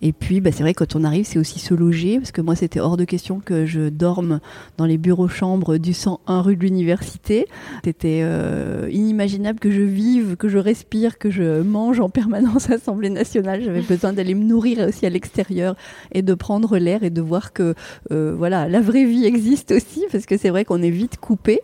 Et 0.00 0.12
puis, 0.12 0.40
bah, 0.40 0.50
c'est 0.52 0.62
vrai, 0.62 0.74
quand 0.74 0.94
on 0.94 1.02
arrive, 1.02 1.24
c'est 1.26 1.38
aussi 1.38 1.58
se 1.58 1.74
loger, 1.74 2.18
parce 2.18 2.30
que 2.30 2.40
moi, 2.40 2.54
c'était 2.54 2.80
hors 2.80 2.96
de 2.96 3.04
question 3.04 3.40
que 3.40 3.66
je 3.66 3.88
dorme 3.88 4.40
dans 4.76 4.86
les 4.86 4.96
bureaux-chambres 4.96 5.78
du 5.78 5.92
101 5.92 6.40
rue 6.40 6.56
de 6.56 6.62
l'Université. 6.62 7.46
C'était 7.84 8.20
euh, 8.22 8.88
inimaginable 8.92 9.58
que 9.58 9.70
je 9.70 9.82
vive, 9.82 10.36
que 10.36 10.48
je 10.48 10.58
respire, 10.58 11.18
que 11.18 11.30
je 11.30 11.62
mange 11.62 11.98
en 11.98 12.08
permanence 12.10 12.68
à 12.68 12.74
l'Assemblée 12.74 13.10
nationale. 13.10 13.62
J'avais 13.64 13.82
besoin 13.88 14.12
d'aller 14.12 14.34
me 14.34 14.44
nourrir 14.44 14.86
aussi 14.86 15.04
à 15.04 15.10
l'extérieur 15.10 15.74
et 16.12 16.22
de 16.22 16.34
prendre 16.34 16.78
l'air 16.78 17.02
et 17.02 17.10
de 17.10 17.20
voir 17.20 17.52
que 17.52 17.74
euh, 18.12 18.34
voilà, 18.36 18.68
la 18.68 18.80
vraie 18.80 19.04
vie 19.04 19.24
existe 19.24 19.72
aussi, 19.72 20.04
parce 20.12 20.26
que 20.26 20.36
c'est 20.36 20.50
vrai 20.50 20.64
qu'on 20.64 20.82
est 20.82 20.90
vite 20.90 21.16
coupé, 21.16 21.60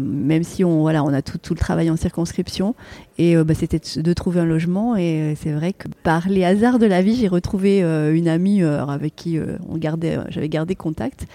même 0.00 0.42
si 0.42 0.64
on, 0.64 0.80
voilà, 0.80 1.04
on 1.04 1.12
a 1.12 1.22
tout, 1.22 1.38
tout 1.38 1.54
le 1.54 1.60
travail 1.60 1.90
en 1.90 1.96
circonscription. 1.96 2.74
Et 3.18 3.36
euh, 3.36 3.44
bah, 3.44 3.54
c'était 3.54 3.80
de- 4.00 4.12
trouver 4.12 4.40
un 4.40 4.46
logement. 4.46 4.96
Et 4.96 5.20
euh, 5.20 5.34
c'est 5.40 5.52
vrai 5.52 5.72
que 5.72 5.88
par 6.02 6.28
les 6.28 6.44
hasards 6.44 6.78
de 6.78 6.86
la 6.86 7.02
vie, 7.02 7.14
j'ai 7.16 7.28
retrouvé 7.28 7.82
euh, 7.82 8.14
une 8.14 8.28
amie 8.28 8.62
avec 8.62 9.14
qui 9.16 9.38
on 9.68 9.76
gardait, 9.76 10.18
j'avais 10.28 10.48
gardé 10.48 10.74
contact. 10.74 11.26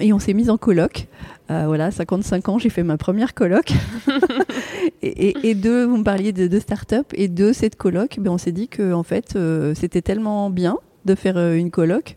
Et 0.00 0.12
on 0.12 0.18
s'est 0.18 0.34
mis 0.34 0.50
en 0.50 0.56
coloc. 0.58 1.06
Euh, 1.50 1.64
voilà, 1.66 1.90
55 1.90 2.48
ans, 2.50 2.58
j'ai 2.58 2.68
fait 2.68 2.82
ma 2.82 2.96
première 2.98 3.34
coloc. 3.34 3.72
et, 5.02 5.28
et, 5.28 5.50
et 5.50 5.54
de, 5.54 5.84
vous 5.84 5.96
me 5.96 6.04
parliez 6.04 6.32
de, 6.32 6.46
de 6.46 6.58
start-up, 6.58 7.06
et 7.14 7.28
de 7.28 7.52
cette 7.52 7.76
coloc, 7.76 8.18
ben, 8.20 8.30
on 8.32 8.38
s'est 8.38 8.52
dit 8.52 8.68
que 8.68 8.92
en 8.92 9.02
fait, 9.02 9.34
euh, 9.36 9.74
c'était 9.74 10.02
tellement 10.02 10.50
bien 10.50 10.76
de 11.04 11.14
faire 11.14 11.38
une 11.54 11.70
coloc 11.70 12.16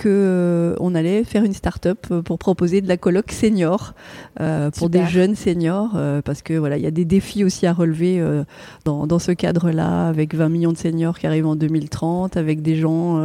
que 0.00 0.08
euh, 0.08 0.74
on 0.80 0.94
allait 0.94 1.24
faire 1.24 1.44
une 1.44 1.52
start-up 1.52 2.06
euh, 2.10 2.22
pour 2.22 2.38
proposer 2.38 2.80
de 2.80 2.88
la 2.88 2.96
coloc 2.96 3.30
senior 3.30 3.92
euh, 4.40 4.70
pour 4.70 4.88
des 4.88 5.04
jeunes 5.04 5.34
seniors 5.34 5.90
parce 6.24 6.40
que 6.40 6.54
voilà 6.54 6.78
il 6.78 6.82
y 6.82 6.86
a 6.86 6.90
des 6.90 7.04
défis 7.04 7.44
aussi 7.44 7.66
à 7.66 7.74
relever 7.74 8.22
dans, 8.84 9.06
dans 9.06 9.18
ce 9.18 9.32
cadre-là 9.32 10.08
avec 10.08 10.34
20 10.34 10.48
millions 10.48 10.72
de 10.72 10.78
seniors 10.78 11.18
qui 11.18 11.26
arrivent 11.26 11.46
en 11.46 11.56
2030 11.56 12.38
avec 12.38 12.62
des 12.62 12.76
gens 12.76 13.22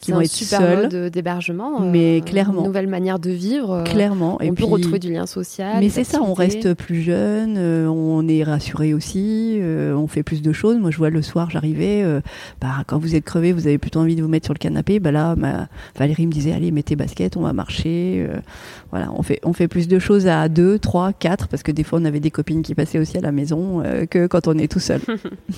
qui 0.00 0.12
vont 0.12 0.22
être 0.22 0.30
super 0.30 0.60
seuls 0.60 0.82
mode 0.82 1.10
d'hébergement, 1.10 1.80
Mais 1.80 2.22
clairement. 2.24 2.60
une 2.60 2.66
nouvelle 2.66 2.86
manière 2.86 3.18
de 3.18 3.30
vivre. 3.30 3.84
clairement 3.84 4.38
on 4.40 4.54
peut 4.54 4.64
retrouver 4.64 4.98
du 4.98 5.12
lien 5.12 5.26
social. 5.26 5.76
mais 5.80 5.90
c'est 5.90 6.04
ça, 6.04 6.22
on 6.22 6.32
reste 6.32 6.72
plus 6.74 7.02
jeune, 7.02 7.58
on 7.58 8.26
est 8.28 8.42
rassuré 8.42 8.94
aussi, 8.94 9.60
on 9.62 10.06
fait 10.06 10.22
plus 10.22 10.40
de 10.40 10.52
choses. 10.52 10.78
Moi, 10.78 10.90
je 10.90 10.96
vois 10.96 11.10
le 11.10 11.20
soir, 11.20 11.50
j'arrivais, 11.50 12.04
bah, 12.60 12.84
quand 12.86 12.98
vous 12.98 13.14
êtes 13.14 13.24
crevé, 13.24 13.52
vous 13.52 13.66
avez 13.66 13.78
plutôt 13.78 14.00
envie 14.00 14.16
de 14.16 14.22
vous 14.22 14.28
mettre 14.28 14.46
sur 14.46 14.54
le 14.54 14.58
canapé. 14.58 15.00
Bah 15.00 15.12
là, 15.12 15.36
ma, 15.36 15.68
Valérie 15.98 16.26
me 16.26 16.32
disait, 16.32 16.52
allez, 16.52 16.70
mets 16.70 16.82
tes 16.82 16.96
baskets, 16.96 17.36
on 17.36 17.42
va 17.42 17.52
marcher. 17.52 18.26
euh, 18.28 18.38
voilà, 18.90 19.10
on 19.14 19.22
fait, 19.22 19.40
on 19.42 19.52
fait 19.52 19.68
plus 19.68 19.88
de 19.88 19.98
choses 19.98 20.26
à 20.26 20.48
deux, 20.48 20.78
trois, 20.78 21.12
quatre, 21.12 21.48
parce 21.48 21.62
que 21.62 21.72
des 21.72 21.82
fois, 21.84 21.98
on 22.00 22.04
avait 22.04 22.20
des 22.20 22.30
copines 22.30 22.62
qui 22.62 22.74
passaient 22.74 22.98
aussi 22.98 23.18
à 23.18 23.20
la 23.20 23.32
maison 23.32 23.82
euh, 23.84 24.06
que 24.06 24.26
quand 24.26 24.48
on 24.48 24.56
est 24.56 24.70
tout 24.70 24.80
seul. 24.80 25.00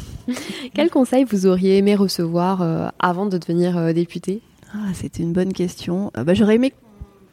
Quel 0.74 0.90
conseil 0.90 1.24
vous 1.24 1.46
auriez 1.46 1.78
aimé 1.78 1.94
recevoir 1.94 2.62
euh, 2.62 2.88
avant 2.98 3.26
de 3.26 3.38
devenir 3.38 3.76
euh, 3.76 3.92
député 3.92 4.40
Ah, 4.74 4.88
c'était 4.94 5.22
une 5.22 5.32
bonne 5.32 5.52
question. 5.52 6.10
Ah, 6.14 6.24
bah, 6.24 6.34
J'aurais 6.34 6.56
aimé 6.56 6.72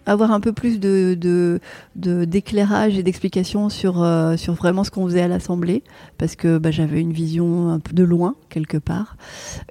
avoir 0.07 0.31
un 0.31 0.39
peu 0.39 0.53
plus 0.53 0.79
de 0.79 1.59
d'éclairage 1.95 2.97
et 2.97 3.03
d'explication 3.03 3.69
sur 3.69 4.01
euh, 4.01 4.37
sur 4.37 4.53
vraiment 4.53 4.83
ce 4.83 4.89
qu'on 4.91 5.05
faisait 5.05 5.21
à 5.21 5.27
l'Assemblée 5.27 5.83
parce 6.17 6.35
que 6.35 6.57
bah, 6.57 6.71
j'avais 6.71 7.01
une 7.01 7.13
vision 7.13 7.69
un 7.69 7.79
peu 7.79 7.93
de 7.93 8.03
loin 8.03 8.35
quelque 8.49 8.77
part 8.77 9.17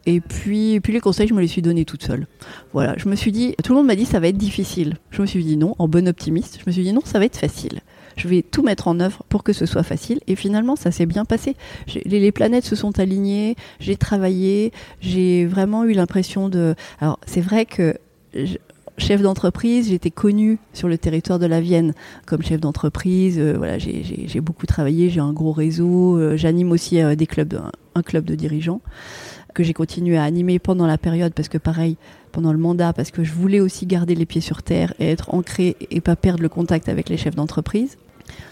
et 0.05 0.21
puis 0.21 0.79
puis 0.81 0.93
les 0.93 1.01
conseils 1.01 1.27
je 1.27 1.35
me 1.35 1.41
les 1.41 1.49
suis 1.49 1.63
donnés 1.63 1.85
toute 1.85 2.03
seule 2.03 2.27
voilà 2.73 2.95
je 2.97 3.09
me 3.09 3.17
suis 3.17 3.33
dit 3.33 3.55
tout 3.65 3.73
le 3.73 3.79
monde 3.79 3.87
m'a 3.87 3.97
dit 3.97 4.05
ça 4.05 4.21
va 4.21 4.29
être 4.29 4.37
difficile 4.37 4.97
je 5.11 5.23
me 5.23 5.27
suis 5.27 5.43
dit 5.43 5.57
non 5.57 5.75
en 5.79 5.89
bonne 5.89 6.09
optimiste 6.09 6.59
je 6.61 6.65
me 6.67 6.73
suis 6.73 6.83
dit 6.83 6.93
non 6.93 7.03
ça 7.05 7.19
va 7.19 7.25
être 7.25 7.37
facile 7.37 7.81
je 8.17 8.29
vais 8.29 8.43
tout 8.43 8.63
mettre 8.63 8.89
en 8.89 8.99
œuvre 9.01 9.23
pour 9.29 9.43
que 9.43 9.53
ce 9.53 9.67
soit 9.67 9.83
facile. 9.83 10.21
Et 10.27 10.37
finalement, 10.37 10.75
ça 10.75 10.91
s'est 10.91 11.07
bien 11.07 11.25
passé. 11.25 11.55
Les, 12.07 12.33
planètes 12.33 12.65
se 12.65 12.75
sont 12.75 12.99
alignées, 12.99 13.57
j'ai 13.79 13.97
travaillé, 13.97 14.73
j'ai 15.01 15.47
vraiment 15.47 15.85
eu 15.85 15.93
l'impression 15.93 16.49
de... 16.49 16.75
Alors, 17.01 17.21
c'est 17.27 17.41
vrai 17.41 17.67
que 17.67 17.95
chef 18.99 19.23
d'entreprise, 19.23 19.89
j'étais 19.89 20.11
connue 20.11 20.59
sur 20.73 20.89
le 20.89 20.97
territoire 20.99 21.39
de 21.39 21.47
la 21.47 21.61
Vienne 21.61 21.93
comme 22.27 22.43
chef 22.43 22.61
d'entreprise. 22.61 23.39
Euh, 23.39 23.55
voilà, 23.57 23.79
j'ai- 23.79 24.41
beaucoup 24.41 24.67
travaillé, 24.67 25.11
j'ai 25.11 25.21
un 25.21 25.33
gros 25.33 25.53
réseau. 25.53 26.17
Euh, 26.19 26.37
J'anime 26.37 26.73
aussi 26.73 27.01
euh, 27.01 27.15
des 27.15 27.27
clubs, 27.27 27.55
un, 27.55 27.71
un 27.95 28.03
club 28.03 28.25
de 28.25 28.35
dirigeants 28.35 28.81
que 29.55 29.63
j'ai 29.63 29.73
continué 29.73 30.19
à 30.19 30.25
animer 30.25 30.59
pendant 30.59 30.87
la 30.87 30.99
période 30.99 31.33
parce 31.33 31.49
que 31.49 31.57
pareil, 31.59 31.97
pendant 32.33 32.53
le 32.53 32.59
mandat, 32.59 32.93
parce 32.93 33.11
que 33.11 33.25
je 33.25 33.33
voulais 33.33 33.61
aussi 33.61 33.87
garder 33.87 34.15
les 34.15 34.27
pieds 34.27 34.43
sur 34.43 34.63
terre 34.63 34.93
et 34.99 35.11
être 35.11 35.33
ancré 35.33 35.77
et 35.91 36.03
pas 36.03 36.15
perdre 36.17 36.43
le 36.43 36.51
contact 36.51 36.89
avec 36.91 37.09
les 37.09 37.17
chefs 37.17 37.35
d'entreprise. 37.35 37.97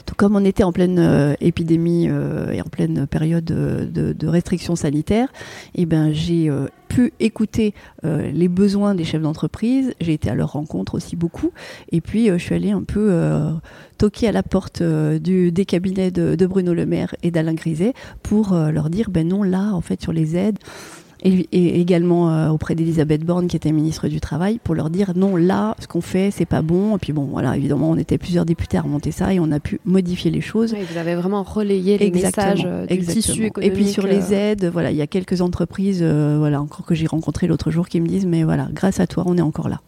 Tout 0.06 0.14
comme 0.14 0.36
on 0.36 0.44
était 0.44 0.64
en 0.64 0.72
pleine 0.72 0.98
euh, 0.98 1.34
épidémie 1.40 2.08
euh, 2.08 2.52
et 2.52 2.60
en 2.60 2.64
pleine 2.64 3.06
période 3.06 3.50
euh, 3.50 3.86
de, 3.86 4.26
restrictions 4.26 4.76
sanitaires, 4.76 5.28
eh 5.74 5.86
ben 5.86 6.12
j'ai 6.12 6.50
pu 6.88 7.12
écouter 7.20 7.74
les 8.02 8.48
besoins 8.48 8.94
des 8.94 9.04
chefs 9.04 9.20
d'entreprise. 9.22 9.92
J'ai 10.00 10.14
été 10.14 10.30
à 10.30 10.34
leur 10.34 10.52
rencontre 10.52 10.94
aussi 10.94 11.14
beaucoup, 11.14 11.52
et 11.92 12.00
puis 12.00 12.28
je 12.28 12.36
suis 12.38 12.54
allée 12.54 12.70
un 12.70 12.82
peu 12.82 13.12
toquer 13.98 14.28
à 14.28 14.32
la 14.32 14.42
porte 14.42 14.82
des 14.82 15.64
cabinets 15.66 16.10
de, 16.10 16.46
Bruno 16.46 16.72
Le 16.74 16.86
Maire 16.86 17.14
et 17.22 17.30
d'Alain 17.30 17.54
Griset 17.54 17.92
pour 18.22 18.54
leur 18.54 18.90
dire 18.90 19.10
ben 19.10 19.28
non 19.28 19.42
là 19.42 19.72
en 19.72 19.82
fait 19.82 20.00
sur 20.00 20.12
les 20.12 20.36
aides 20.36 20.58
et, 21.24 21.48
et 21.52 21.80
également 21.80 22.30
euh, 22.30 22.48
auprès 22.50 22.74
d'Elisabeth 22.74 23.24
Borne 23.24 23.48
qui 23.48 23.56
était 23.56 23.72
ministre 23.72 24.08
du 24.08 24.20
Travail 24.20 24.60
pour 24.62 24.74
leur 24.74 24.90
dire 24.90 25.12
non 25.16 25.36
là 25.36 25.74
ce 25.80 25.86
qu'on 25.86 26.00
fait 26.00 26.30
c'est 26.30 26.46
pas 26.46 26.62
bon 26.62 26.96
et 26.96 26.98
puis 26.98 27.12
bon 27.12 27.24
voilà 27.24 27.56
évidemment 27.56 27.90
on 27.90 27.96
était 27.96 28.18
plusieurs 28.18 28.44
députés 28.44 28.76
à 28.76 28.82
remonter 28.82 29.10
ça 29.10 29.32
et 29.32 29.40
on 29.40 29.50
a 29.50 29.60
pu 29.60 29.80
modifier 29.84 30.30
les 30.30 30.40
choses. 30.40 30.72
Oui, 30.74 30.80
vous 30.90 30.98
avez 30.98 31.14
vraiment 31.14 31.42
relayé 31.42 31.98
les 31.98 32.06
Exactement, 32.06 32.46
messages 32.46 32.64
euh, 32.66 32.86
du 32.86 32.94
exactement. 32.94 33.22
tissu 33.22 33.52
Et 33.60 33.70
puis 33.70 33.86
sur 33.88 34.04
euh, 34.04 34.08
les 34.08 34.34
aides, 34.34 34.66
voilà, 34.66 34.90
il 34.90 34.96
y 34.96 35.02
a 35.02 35.06
quelques 35.06 35.40
entreprises, 35.40 36.00
euh, 36.02 36.36
voilà, 36.38 36.60
encore 36.60 36.84
que 36.84 36.94
j'ai 36.94 37.06
rencontrées 37.06 37.46
l'autre 37.46 37.70
jour, 37.70 37.88
qui 37.88 38.00
me 38.00 38.06
disent, 38.06 38.26
mais 38.26 38.44
voilà, 38.44 38.68
grâce 38.72 39.00
à 39.00 39.06
toi, 39.06 39.24
on 39.26 39.36
est 39.36 39.42
encore 39.42 39.68
là. 39.68 39.80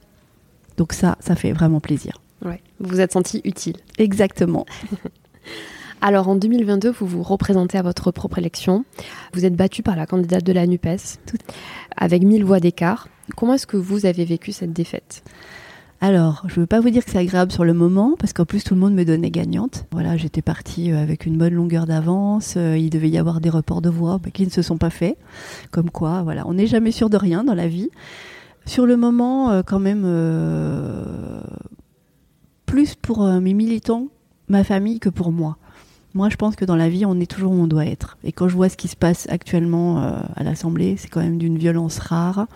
Donc 0.77 0.93
ça, 0.93 1.17
ça 1.21 1.35
fait 1.37 1.53
vraiment 1.53 1.81
plaisir. 1.81 2.21
ouais, 2.45 2.61
vous 2.81 2.91
vous 2.91 3.01
êtes 3.01 3.13
senti 3.13 3.41
utile. 3.45 3.77
Exactement. 3.99 4.67
Alors 6.03 6.29
en 6.29 6.37
2022, 6.37 6.91
vous 6.91 7.07
vous 7.07 7.23
représentez 7.23 7.79
à 7.79 7.83
votre 7.83 8.11
propre 8.11 8.39
élection. 8.39 8.85
Vous 9.33 9.45
êtes 9.45 9.57
battu 9.57 9.83
par 9.83 9.97
la 9.97 10.07
candidate 10.07 10.45
de 10.45 10.53
la 10.53 10.67
NUPES, 10.67 11.19
avec 11.97 12.23
1000 12.23 12.45
voix 12.45 12.61
d'écart. 12.61 13.09
Comment 13.37 13.55
est-ce 13.55 13.67
que 13.67 13.77
vous 13.77 14.07
avez 14.07 14.25
vécu 14.25 14.53
cette 14.53 14.73
défaite? 14.73 15.25
Alors, 16.03 16.45
je 16.47 16.61
veux 16.61 16.67
pas 16.67 16.81
vous 16.81 16.91
dire 16.91 17.05
que 17.05 17.11
c'est 17.11 17.19
agréable 17.19 17.51
sur 17.51 17.65
le 17.65 17.73
moment, 17.73 18.15
parce 18.19 18.35
qu'en 18.35 18.45
plus 18.45 18.63
tout 18.63 18.75
le 18.75 18.81
monde 18.81 18.93
me 18.93 19.05
donnait 19.05 19.31
gagnante. 19.31 19.87
Voilà, 19.91 20.19
j'étais 20.19 20.43
partie 20.43 20.93
euh, 20.93 21.03
avec 21.03 21.25
une 21.25 21.39
bonne 21.39 21.55
longueur 21.55 21.87
d'avance. 21.87 22.55
euh, 22.59 22.77
il 22.77 22.91
devait 22.91 23.09
y 23.09 23.17
avoir 23.17 23.41
des 23.41 23.49
reports 23.49 23.81
de 23.81 23.89
voix 23.89 24.19
bah, 24.23 24.31
qui 24.31 24.45
ne 24.45 24.51
se 24.51 24.61
sont 24.61 24.77
pas 24.77 24.91
faits. 24.91 25.17
Comme 25.71 25.91
quoi, 25.91 26.23
voilà, 26.23 26.47
on 26.47 26.55
n'est 26.55 26.67
jamais 26.67 26.93
sûr 26.93 27.09
de 27.09 27.17
rien 27.17 27.45
dans 27.45 27.55
la 27.55 27.67
vie. 27.67 27.89
Sur 28.67 28.85
le 28.85 28.99
moment, 28.99 29.51
euh, 29.51 29.63
quand 29.63 29.81
même, 29.81 30.05
plus 32.67 32.95
pour 32.95 33.25
mes 33.27 33.55
militants, 33.55 34.09
ma 34.49 34.65
famille 34.65 35.01
que 35.01 35.09
pour 35.09 35.33
moi. 35.33 35.57
Moi, 36.17 36.31
je 36.31 36.37
pense 36.37 36.57
que 36.57 36.65
dans 36.65 36.77
la 36.77 36.89
vie, 36.89 37.05
on 37.05 37.21
est 37.21 37.31
toujours 37.31 37.53
où 37.53 37.57
on 37.57 37.67
doit 37.67 37.85
être. 37.85 38.17
Et 38.25 38.33
quand 38.33 38.49
je 38.49 38.57
vois 38.57 38.71
ce 38.71 38.79
qui 38.79 38.89
se 38.89 38.97
passe 38.97 39.27
actuellement 39.29 40.03
euh, 40.03 40.13
à 40.35 40.45
l'Assemblée, 40.45 40.95
c'est 40.97 41.09
quand 41.09 41.21
même 41.21 41.37
d'une 41.37 41.59
violence 41.59 41.99
rare. 41.99 42.47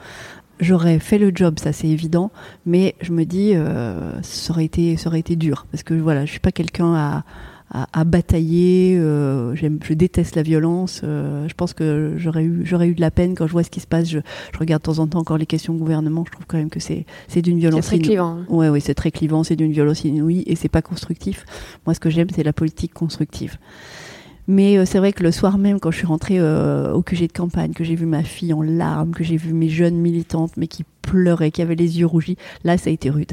J'aurais 0.61 0.99
fait 0.99 1.18
le 1.18 1.31
job, 1.35 1.59
ça 1.59 1.75
c'est 1.75 1.88
évident, 1.88 2.31
mais 2.64 2.94
je 3.03 3.12
me 3.12 3.25
dis, 3.25 3.53
euh, 3.55 4.18
ça 4.23 4.55
aurait 4.55 4.64
été, 4.64 4.96
ça 4.96 5.11
aurait 5.11 5.20
été 5.20 5.37
dur, 5.37 5.66
parce 5.70 5.83
que 5.83 5.92
voilà, 5.92 6.25
je 6.25 6.31
suis 6.31 6.40
pas 6.40 6.53
quelqu'un 6.53 6.94
à, 6.94 7.25
à, 7.70 7.87
à 7.92 8.04
batailler. 8.04 8.96
euh, 8.98 9.54
je 9.54 9.94
déteste 9.94 10.37
la 10.37 10.42
violence. 10.42 11.00
euh, 11.04 11.48
je 11.48 11.54
pense 11.54 11.72
que 11.74 12.14
j'aurais 12.16 12.44
eu, 12.44 12.62
j'aurais 12.64 12.88
eu 12.88 12.94
de 12.94 13.00
la 13.00 13.11
peine 13.11 13.35
quand 13.35 13.46
je 13.46 13.52
vois 13.52 13.62
ce 13.62 13.70
qui 13.70 13.80
se 13.80 13.87
passe. 13.87 14.09
Je, 14.09 14.18
je 14.52 14.59
regarde 14.59 14.83
de 14.83 14.87
temps 14.87 14.98
en 14.98 15.06
temps 15.06 15.18
encore 15.20 15.38
les 15.38 15.46
questions 15.46 15.74
au 15.74 15.78
gouvernement. 15.78 16.24
Je 16.26 16.33
trouve 16.33 16.46
quand 16.46 16.59
même 16.59 16.70
que 16.70 16.80
c'est, 16.80 17.06
c'est 17.28 17.42
d'une 17.42 17.56
C'est 17.56 17.61
violence 17.61 17.87
très 17.87 17.96
inouïe. 17.96 18.09
clivant. 18.09 18.38
hein. 18.40 18.46
Ouais, 18.48 18.68
oui, 18.68 18.80
c'est 18.80 18.94
très 18.94 19.11
clivant, 19.11 19.44
c'est 19.44 19.56
d'une 19.56 19.72
violence 19.72 20.04
inouïe 20.04 20.42
et 20.46 20.56
c'est 20.56 20.68
pas 20.68 20.83
constructif. 20.83 21.44
Moi, 21.87 21.94
ce 21.94 22.00
que 22.00 22.11
j'aime, 22.11 22.28
c'est 22.35 22.42
la 22.42 22.52
politique 22.52 22.92
constructive. 22.94 23.56
Mais 24.48 24.78
euh, 24.78 24.85
c'est 24.85 24.98
vrai 24.98 25.12
que 25.12 25.22
le 25.22 25.30
soir 25.30 25.59
même, 25.59 25.78
quand 25.78 25.90
je 25.92 25.98
suis 25.98 26.06
rentrée 26.06 26.40
euh, 26.40 26.92
au 26.92 27.02
QG 27.02 27.28
de 27.28 27.33
campagne, 27.33 27.72
que 27.72 27.85
j'ai 27.85 27.94
vu 27.94 28.06
ma 28.06 28.24
fille 28.24 28.52
en 28.52 28.62
larmes, 28.62 29.12
que 29.12 29.22
j'ai 29.22 29.37
vu 29.37 29.52
mes 29.52 29.68
jeunes 29.68 29.94
militantes, 29.96 30.52
mais 30.56 30.66
qui 30.66 30.85
pleuraient, 31.02 31.50
qui 31.52 31.62
avaient 31.62 31.76
les 31.76 32.00
yeux 32.00 32.06
rougis, 32.06 32.37
là, 32.64 32.76
ça 32.76 32.90
a 32.90 32.92
été 32.92 33.11
rude. 33.11 33.33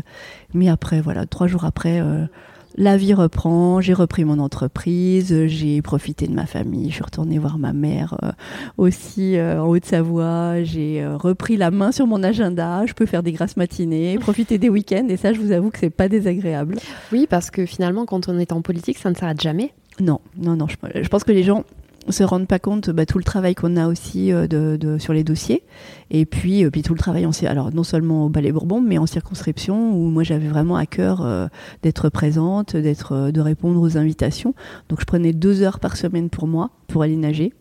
Mais 0.53 0.69
après, 0.69 1.01
voilà, 1.01 1.25
trois 1.25 1.47
jours 1.47 1.65
après, 1.65 1.99
euh, 2.01 2.25
la 2.75 2.97
vie 2.97 3.13
reprend, 3.13 3.81
j'ai 3.81 3.93
repris 3.93 4.25
mon 4.25 4.39
entreprise, 4.39 5.47
j'ai 5.47 5.81
profité 5.81 6.27
de 6.27 6.33
ma 6.33 6.45
famille, 6.45 6.89
je 6.89 6.95
suis 6.95 7.03
retournée 7.03 7.39
voir 7.39 7.57
ma 7.57 7.73
mère 7.73 8.17
euh, 8.23 8.31
aussi 8.77 9.37
euh, 9.37 9.61
en 9.61 9.67
Haute-Savoie, 9.67 10.63
j'ai 10.63 11.01
euh, 11.01 11.17
repris 11.17 11.57
la 11.57 11.71
main 11.71 11.91
sur 11.91 12.07
mon 12.07 12.23
agenda, 12.23 12.85
je 12.85 12.93
peux 12.93 13.05
faire 13.05 13.23
des 13.23 13.31
grasses 13.31 13.57
matinées, 13.57 14.17
profiter 14.19 14.57
des 14.57 14.69
week-ends, 14.69 15.07
et 15.09 15.17
ça, 15.17 15.33
je 15.33 15.39
vous 15.39 15.51
avoue 15.51 15.71
que 15.71 15.79
c'est 15.79 15.89
pas 15.89 16.09
désagréable. 16.09 16.77
Oui, 17.11 17.27
parce 17.29 17.49
que 17.49 17.65
finalement, 17.65 18.05
quand 18.05 18.29
on 18.29 18.37
est 18.37 18.51
en 18.51 18.61
politique, 18.61 18.97
ça 18.97 19.09
ne 19.09 19.15
s'arrête 19.15 19.41
jamais. 19.41 19.73
Non, 19.99 20.19
non, 20.37 20.55
non. 20.55 20.67
Je, 20.67 21.01
je 21.01 21.07
pense 21.07 21.23
que 21.23 21.31
les 21.31 21.43
gens 21.43 21.63
se 22.09 22.23
rendent 22.23 22.47
pas 22.47 22.59
compte 22.59 22.89
bah, 22.89 23.05
tout 23.05 23.17
le 23.17 23.23
travail 23.23 23.55
qu'on 23.55 23.75
a 23.77 23.87
aussi 23.87 24.31
euh, 24.31 24.47
de, 24.47 24.77
de- 24.77 24.97
sur 24.97 25.13
les 25.13 25.23
dossiers 25.23 25.63
et 26.11 26.25
puis 26.25 26.63
euh, 26.63 26.69
puis 26.69 26.81
tout 26.81 26.93
le 26.93 26.99
travail 26.99 27.25
en 27.25 27.31
alors 27.45 27.73
non 27.73 27.83
seulement 27.83 28.25
au 28.25 28.29
Ballet 28.29 28.51
Bourbon 28.51 28.81
mais 28.81 28.97
en 28.97 29.05
circonscription 29.05 29.91
où 29.93 30.09
moi 30.09 30.23
j'avais 30.23 30.47
vraiment 30.47 30.75
à 30.75 30.85
cœur 30.85 31.21
euh, 31.25 31.47
d'être 31.83 32.09
présente 32.09 32.75
d'être 32.75 33.31
de 33.31 33.41
répondre 33.41 33.81
aux 33.81 33.97
invitations 33.97 34.53
donc 34.89 34.99
je 35.01 35.05
prenais 35.05 35.33
deux 35.33 35.61
heures 35.61 35.79
par 35.79 35.97
semaine 35.97 36.29
pour 36.29 36.47
moi 36.47 36.69
pour 36.87 37.03
aller 37.03 37.15
nager 37.15 37.53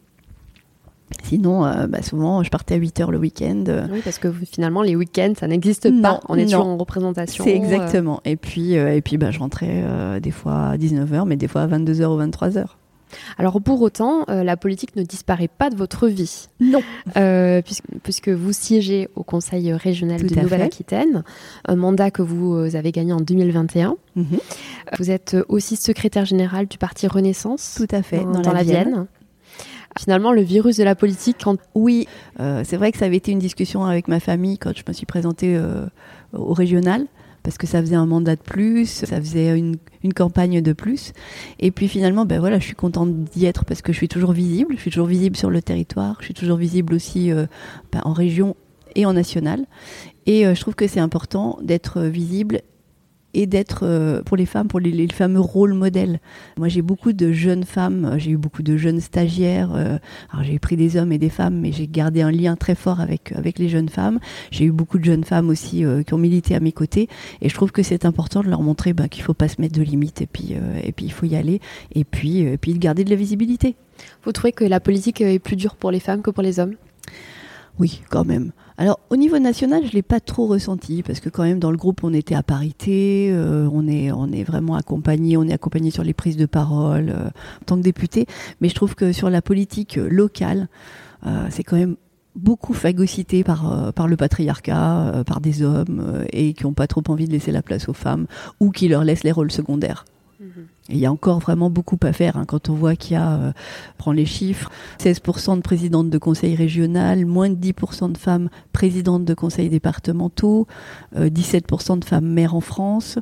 sinon 1.23 1.65
euh, 1.65 1.87
bah, 1.87 2.03
souvent 2.03 2.43
je 2.43 2.51
partais 2.51 2.75
à 2.75 2.79
8 2.79 3.01
heures 3.01 3.11
le 3.11 3.19
week-end 3.19 3.65
Oui, 3.93 4.01
parce 4.03 4.19
que 4.19 4.33
finalement, 4.33 4.83
les 4.83 4.97
week-ends, 4.97 5.35
ça 5.39 5.47
n'existe 5.47 5.89
pas. 6.03 6.21
On 6.29 6.35
est 6.35 6.45
non. 6.45 6.51
toujours 6.51 6.67
en 6.67 6.77
représentation. 6.77 7.45
c'est 7.45 7.53
euh, 7.53 7.57
exactement 7.57 8.21
et 8.25 8.37
puis 8.37 8.77
euh, 8.77 8.95
et 8.95 9.03
puis 9.03 9.17
bah, 9.19 9.31
je 9.31 9.39
rentrais 9.39 9.85
des 10.21 10.31
fois 10.31 10.71
à 10.71 10.77
19h 10.77 11.25
mais 11.27 11.37
des 11.37 11.49
fois 11.49 11.63
à 11.63 11.67
22h 11.69 12.07
ou 12.07 12.21
23h 12.21 12.65
Alors 13.38 13.61
pour 13.61 13.81
autant, 13.83 14.25
euh, 14.29 14.42
la 14.42 14.57
politique 14.57 14.97
ne 14.97 15.03
disparaît 15.03 15.49
pas 15.49 15.71
de 15.71 15.77
votre 15.77 16.09
vie. 16.09 16.49
non 16.61 16.83
Euh, 17.16 17.62
puisque, 17.62 17.85
puisque 18.03 18.29
vous 18.29 18.53
siégez 18.53 19.09
au 19.14 19.23
Conseil 19.23 19.73
régional 19.73 20.21
Tout 20.21 20.35
de. 20.35 20.40
Nouvelle-Aquitaine, 20.40 21.25
un 21.66 21.77
mandat 21.77 22.11
que 22.11 22.23
vous 22.23 22.55
euh, 22.55 22.77
avez 22.77 22.92
gagné 22.92 23.12
en 23.12 23.21
2021. 23.21 23.97
Mhm. 24.16 24.27
Vous 24.99 25.11
êtes 25.11 25.37
aussi 25.49 25.77
secrétaire 25.77 26.25
général 26.25 26.66
du 26.66 26.79
parti 26.79 27.07
Renaissance 27.07 27.75
tout 27.77 27.95
à 27.95 28.03
fait 28.03 28.23
dans, 28.23 28.40
dans 28.40 28.53
la 28.53 28.62
Vienne. 28.62 29.07
Finalement, 29.99 30.33
le 30.33 30.42
virus 30.42 30.77
de 30.77 30.85
la 30.85 30.95
politique, 30.95 31.38
quand 31.42 31.57
Oui, 31.75 32.07
euh, 32.38 32.62
c'est 32.64 32.77
vrai 32.77 32.92
que 32.92 32.99
ça 32.99 33.07
avait 33.07 33.16
été 33.16 33.33
une 33.33 33.38
discussion 33.38 33.85
avec 33.85 34.09
ma 34.09 34.21
famille 34.21 34.59
quand 34.59 34.77
je 34.77 34.83
me 34.87 34.92
suis 34.92 35.07
présentée 35.07 35.57
euh, 35.57 35.87
au 36.35 36.53
régional, 36.53 37.07
parce 37.47 37.59
que 37.59 37.69
ça 37.69 37.81
faisait 37.81 37.95
un 37.95 38.07
mandat 38.07 38.35
de 38.35 38.41
plus, 38.41 38.87
ça 38.87 39.21
faisait 39.21 39.57
une, 39.57 39.77
campagne 40.17 40.61
de 40.61 40.73
plus. 40.73 41.13
Et 41.61 41.71
puis 41.71 41.87
finalement, 41.87 42.27
ben 42.27 42.41
voilà, 42.41 42.59
je 42.59 42.65
suis 42.65 42.75
contente 42.75 43.23
d'y 43.23 43.47
être 43.47 43.65
parce 43.65 43.83
que 43.83 43.93
je 43.93 43.99
suis 43.99 44.09
toujours 44.09 44.33
visible, 44.33 44.75
je 44.75 44.81
suis 44.81 44.91
toujours 44.91 45.07
visible 45.07 45.37
sur 45.37 45.49
le 45.49 45.63
territoire, 45.63 46.17
je 46.19 46.25
suis 46.25 46.35
toujours 46.35 46.57
visible 46.57 46.93
aussi 46.93 47.31
euh, 47.31 47.47
ben, 47.93 48.01
en 48.05 48.13
région 48.13 48.57
et 48.97 49.07
en 49.07 49.13
national. 49.13 49.65
Et 50.27 50.45
euh, 50.45 50.57
je 50.57 50.61
trouve 50.61 50.75
que 50.75 50.89
c'est 50.89 50.99
important 50.99 51.57
d'être 51.63 52.03
visible 52.03 52.63
et 53.37 53.46
d'être 53.46 53.81
euh, 53.83 54.22
pour 54.22 54.37
les 54.37 54.46
femmes, 54.46 54.66
pour 54.66 54.81
les, 54.81 54.90
les 54.90 55.09
fameux 55.09 55.40
rôles 55.40 55.75
modèles. 55.75 56.20
Moi, 56.57 56.68
j'ai 56.68 56.81
beaucoup 56.81 57.12
de 57.12 57.33
jeunes 57.33 57.64
femmes, 57.64 58.05
euh, 58.07 58.18
j'ai 58.18 58.31
eu 58.31 58.37
beaucoup 58.38 58.62
de 58.62 58.77
jeunes 58.79 59.01
stagiaires. 59.01 59.72
euh, 59.75 59.99
alors, 60.33 60.44
j'ai 60.44 60.59
pris 60.59 60.77
des 60.77 60.96
hommes 60.96 61.12
et 61.12 61.18
des 61.18 61.29
femmes, 61.29 61.61
mais 61.61 61.70
j'ai 61.70 61.87
gardé 61.87 62.22
un 62.22 62.31
lien 62.33 62.57
très 62.57 62.75
fort 62.75 63.01
avec 63.01 63.33
avec 63.33 63.59
les 63.59 63.68
jeunes 63.68 63.90
femmes. 63.90 64.18
J'ai 64.51 64.64
eu 64.64 64.72
beaucoup 64.72 64.99
de 64.99 65.05
jeunes 65.05 65.25
femmes 65.25 65.51
aussi 65.51 65.85
euh, 65.85 66.03
qui 66.03 66.14
ont 66.14 66.18
milité 66.18 66.55
à 66.55 66.61
mes 66.61 66.72
côtés, 66.72 67.09
et 67.42 67.51
je 67.51 67.55
trouve 67.55 67.72
que 67.72 67.83
c'est 67.83 68.07
important 68.07 68.42
de 68.42 68.49
leur 68.49 68.62
montrer 68.62 68.94
bah, 68.94 69.09
qu'il 69.09 69.22
faut 69.22 69.35
pas 69.35 69.49
se 69.49 69.61
mettre 69.61 69.79
de 69.79 69.83
limites, 69.83 70.22
et 70.22 70.27
puis 70.27 70.55
euh, 70.55 70.81
et 70.83 70.92
puis 70.92 71.05
il 71.05 71.12
faut 71.12 71.27
y 71.27 71.37
aller, 71.37 71.61
et 71.94 72.05
puis 72.05 72.40
et 72.40 72.57
puis 72.57 72.72
de 72.72 72.79
garder 72.79 73.05
de 73.05 73.11
la 73.11 73.16
visibilité. 73.16 73.77
vous 74.25 74.33
trouvez 74.33 74.53
que 74.53 74.64
la 74.64 74.81
politique 74.81 75.20
est 75.20 75.38
plus 75.38 75.57
dure 75.57 75.77
pour 75.77 75.90
les 75.90 76.01
femmes 76.01 76.22
que 76.22 76.31
pour 76.31 76.42
les 76.42 76.59
hommes? 76.59 76.75
Oui, 77.79 78.01
quand 78.09 78.25
même. 78.25 78.53
Alors 78.79 79.01
au 79.09 79.17
niveau 79.17 79.39
national, 79.39 79.87
je 79.87 79.93
l'ai 79.93 80.03
pas 80.03 80.21
trop 80.21 80.47
ressenti 80.47 81.03
parce 81.03 81.21
que 81.21 81.31
quand 81.31 81.45
même 81.45 81.59
dans 81.59 81.71
le 81.71 81.79
groupe 81.79 82.05
on 82.05 82.12
était 82.12 82.35
à 82.35 82.43
parité, 82.43 83.31
euh, 83.33 83.69
on 83.73 83.89
est 83.89 84.12
on 84.12 84.31
est 84.31 84.45
vraiment 84.45 84.75
accompagné, 84.75 85.39
on 85.39 85.45
est 85.45 85.55
accompagné 85.55 85.91
sur 85.91 86.05
les 86.05 86.12
prises 86.12 86.37
de 86.37 86.45
parole 86.45 87.09
euh, 87.09 87.29
en 87.29 87.65
tant 87.65 87.77
que 87.77 87.83
député. 87.83 88.27
Mais 88.61 88.69
je 88.69 88.75
trouve 88.75 88.95
que 88.95 89.12
sur 89.12 89.31
la 89.31 89.41
politique 89.41 89.97
euh, 89.97 90.09
locale, 90.09 90.69
c'est 91.51 91.65
quand 91.65 91.77
même 91.77 91.97
beaucoup 92.37 92.73
phagocyté 92.73 93.43
par 93.43 93.93
par 93.95 94.07
le 94.07 94.17
patriarcat, 94.17 95.25
par 95.27 95.41
des 95.41 95.62
hommes 95.62 96.25
et 96.33 96.53
qui 96.53 96.67
ont 96.67 96.73
pas 96.73 96.87
trop 96.87 97.03
envie 97.09 97.27
de 97.27 97.33
laisser 97.33 97.51
la 97.51 97.62
place 97.62 97.89
aux 97.89 97.95
femmes 97.95 98.27
ou 98.61 98.71
qui 98.71 98.87
leur 98.87 99.03
laissent 99.03 99.25
les 99.25 99.33
rôles 99.33 99.51
secondaires. 99.51 100.05
Et 100.88 100.94
Il 100.94 100.99
y 100.99 101.07
a 101.07 101.12
encore 101.12 101.38
vraiment 101.38 101.70
beaucoup 101.70 101.99
à 102.03 102.12
faire 102.12 102.37
hein, 102.37 102.44
quand 102.46 102.68
on 102.68 102.75
voit 102.75 102.96
qu'il 102.96 103.14
y 103.14 103.16
a, 103.16 103.33
euh, 103.35 103.53
prends 103.99 104.12
les 104.12 104.27
chiffres, 104.27 104.70
16% 104.99 105.57
de 105.57 105.62
présidentes 105.62 106.11
de 106.11 106.18
conseil 106.18 106.55
régional, 106.55 107.27
moins 107.27 107.51
de 107.51 107.57
10% 107.57 108.12
de 108.12 108.18
femmes 108.18 108.49
présidentes 108.72 109.25
de 109.25 109.35
conseils 109.35 109.68
départementaux, 109.68 110.66
euh, 111.16 111.29
17% 111.29 111.99
de 111.99 112.05
femmes 112.05 112.27
maires 112.27 112.55
en 112.55 112.61
France, 112.61 113.18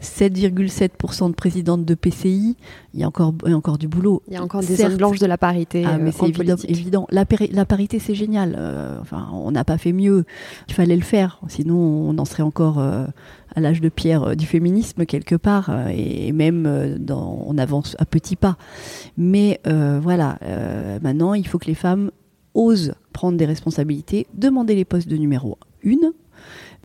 7,7% 0.00 1.28
de 1.28 1.34
présidentes 1.34 1.84
de 1.84 1.94
PCI. 1.94 2.56
Il 2.94 3.00
y 3.00 3.04
a 3.04 3.08
encore, 3.08 3.34
il 3.44 3.50
y 3.50 3.54
a 3.54 3.56
encore 3.56 3.78
du 3.78 3.88
boulot. 3.88 4.22
Il 4.28 4.34
y 4.34 4.36
a 4.36 4.42
encore 4.42 4.60
des 4.60 4.76
zones 4.76 4.96
blanches 4.96 5.18
de 5.18 5.26
la 5.26 5.38
parité 5.38 5.84
Ah, 5.86 5.94
euh, 5.94 5.98
mais 6.00 6.10
en 6.10 6.56
c'est 6.56 6.70
évident. 6.70 7.06
La, 7.10 7.24
la 7.50 7.64
parité, 7.64 7.98
c'est 7.98 8.14
génial. 8.14 8.54
Euh, 8.58 8.98
enfin, 9.00 9.28
on 9.32 9.50
n'a 9.52 9.64
pas 9.64 9.78
fait 9.78 9.92
mieux. 9.92 10.24
Il 10.68 10.74
fallait 10.74 10.96
le 10.96 11.02
faire. 11.02 11.40
Sinon, 11.48 11.76
on 11.76 12.18
en 12.18 12.24
serait 12.24 12.42
encore 12.42 12.78
euh, 12.78 13.06
à 13.54 13.60
l'âge 13.60 13.80
de 13.80 13.88
pierre 13.88 14.22
euh, 14.22 14.34
du 14.34 14.46
féminisme 14.46 15.06
quelque 15.06 15.34
part, 15.34 15.70
euh, 15.70 15.88
et 15.94 16.32
même 16.32 16.66
euh, 16.66 16.96
dans, 16.98 17.44
on 17.46 17.58
avance 17.58 17.96
à 17.98 18.04
petits 18.04 18.36
pas. 18.36 18.56
Mais 19.16 19.60
voilà, 19.64 20.38
maintenant, 21.02 21.34
il 21.34 21.46
faut 21.46 21.58
que 21.58 21.66
les 21.66 21.74
femmes 21.74 22.10
osent 22.54 22.94
prendre 23.12 23.36
des 23.36 23.46
responsabilités, 23.46 24.26
demander 24.34 24.74
les 24.74 24.84
postes 24.84 25.08
de 25.08 25.16
numéro 25.16 25.58
une. 25.82 26.12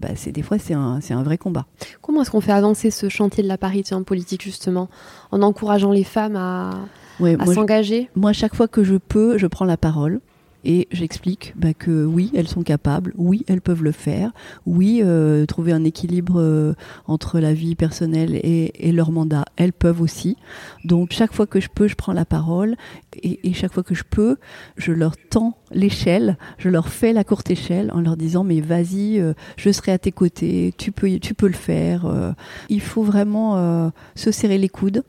Bah, 0.02 0.10
c'est 0.16 0.32
des 0.32 0.44
fois, 0.44 0.60
c'est 0.60 0.74
un, 0.74 1.00
c'est 1.02 1.14
un 1.14 1.24
vrai 1.24 1.38
combat. 1.38 1.66
Comment 2.02 2.22
est-ce 2.22 2.32
qu'on 2.32 2.42
fait 2.42 2.52
avancer 2.52 2.92
ce 2.92 3.10
chantier 3.10 3.44
de 3.44 3.48
la 3.48 3.58
parité 3.58 3.96
en 3.96 4.04
politique, 4.04 4.44
justement, 4.44 4.90
en 5.32 5.42
encourageant 5.42 5.92
les 5.92 6.04
femmes 6.04 6.36
à, 6.36 6.72
Ouais, 7.20 7.36
à 7.40 7.46
s'engager? 7.46 8.10
moi, 8.16 8.34
chaque 8.34 8.54
fois 8.56 8.68
que 8.68 8.84
je 8.84 8.96
peux, 8.96 9.38
je 9.38 9.48
prends 9.48 9.66
la 9.66 9.78
parole. 9.78 10.20
Et 10.64 10.88
j'explique 10.92 11.54
bah, 11.56 11.74
que 11.74 12.06
oui, 12.06 12.32
elles 12.36 12.48
sont 12.48 12.64
capables, 12.64 13.14
oui, 13.18 13.44
elles 13.48 13.62
peuvent 13.62 13.84
le 13.84 13.92
faire, 13.92 14.32
oui, 14.66 15.02
euh, 15.04 15.46
trouver 15.46 15.72
un 15.72 15.84
équilibre 15.84 16.42
euh, 16.42 16.74
entre 17.06 17.40
la 17.40 17.54
vie 17.54 17.76
personnelle 17.76 18.36
et, 18.36 18.92
leur 18.92 19.12
mandat, 19.12 19.46
elles 19.58 19.74
peuvent 19.74 20.02
aussi. 20.02 20.38
Donc 20.84 21.12
chaque 21.12 21.34
fois 21.34 21.46
que 21.46 21.60
je 21.60 21.70
peux, 21.70 21.88
je 21.88 21.96
prends 21.96 22.14
la 22.14 22.26
parole 22.26 22.76
et, 23.22 23.54
chaque 23.54 23.74
fois 23.74 23.84
que 23.84 23.94
je 23.94 24.04
peux, 24.04 24.38
je 24.76 24.92
leur 24.92 25.16
tends 25.30 25.58
l'échelle, 25.72 26.38
je 26.58 26.70
leur 26.70 26.90
fais 26.90 27.14
la 27.14 27.24
courte 27.24 27.52
échelle 27.52 27.92
en 27.94 28.02
leur 28.02 28.18
disant 28.18 28.44
mais 28.44 28.60
vas-y, 28.60 29.20
euh, 29.20 29.34
je 29.58 29.72
serai 29.72 29.92
à 29.92 30.00
tes 30.00 30.12
côtés, 30.12 30.74
tu 30.78 30.92
peux, 30.92 31.20
tu 31.20 31.34
peux 31.34 31.48
le 31.48 31.54
faire. 31.54 32.34
il 32.70 32.82
faut 32.82 33.04
vraiment 33.04 33.92
se 34.16 34.32
serrer 34.32 34.58
les 34.58 34.70
coudes. 34.70 35.04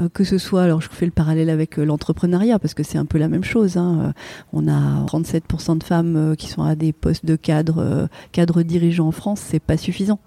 Euh, 0.00 0.08
que 0.12 0.24
ce 0.24 0.38
soit, 0.38 0.62
alors 0.64 0.80
je 0.80 0.88
fais 0.90 1.06
le 1.06 1.12
parallèle 1.12 1.48
avec 1.50 1.78
euh, 1.78 1.84
l'entrepreneuriat 1.84 2.58
parce 2.58 2.74
que 2.74 2.82
c'est 2.82 2.98
un 2.98 3.04
peu 3.04 3.16
la 3.18 3.28
même 3.28 3.44
chose. 3.44 3.76
hein. 3.76 3.98
Euh, 4.08 4.12
On 4.52 4.66
a 4.66 5.04
37% 5.06 5.78
de 5.78 5.84
femmes 5.84 6.34
qui 6.36 6.48
sont 6.48 6.62
à 6.64 6.74
des 6.74 6.92
postes 6.92 7.24
de 7.24 7.36
cadre, 7.36 8.08
cadre 8.32 8.62
dirigeant 8.62 9.06
en 9.06 9.12
France, 9.12 9.40
c'est 9.40 9.60
pas 9.60 9.76
suffisant. 9.76 10.18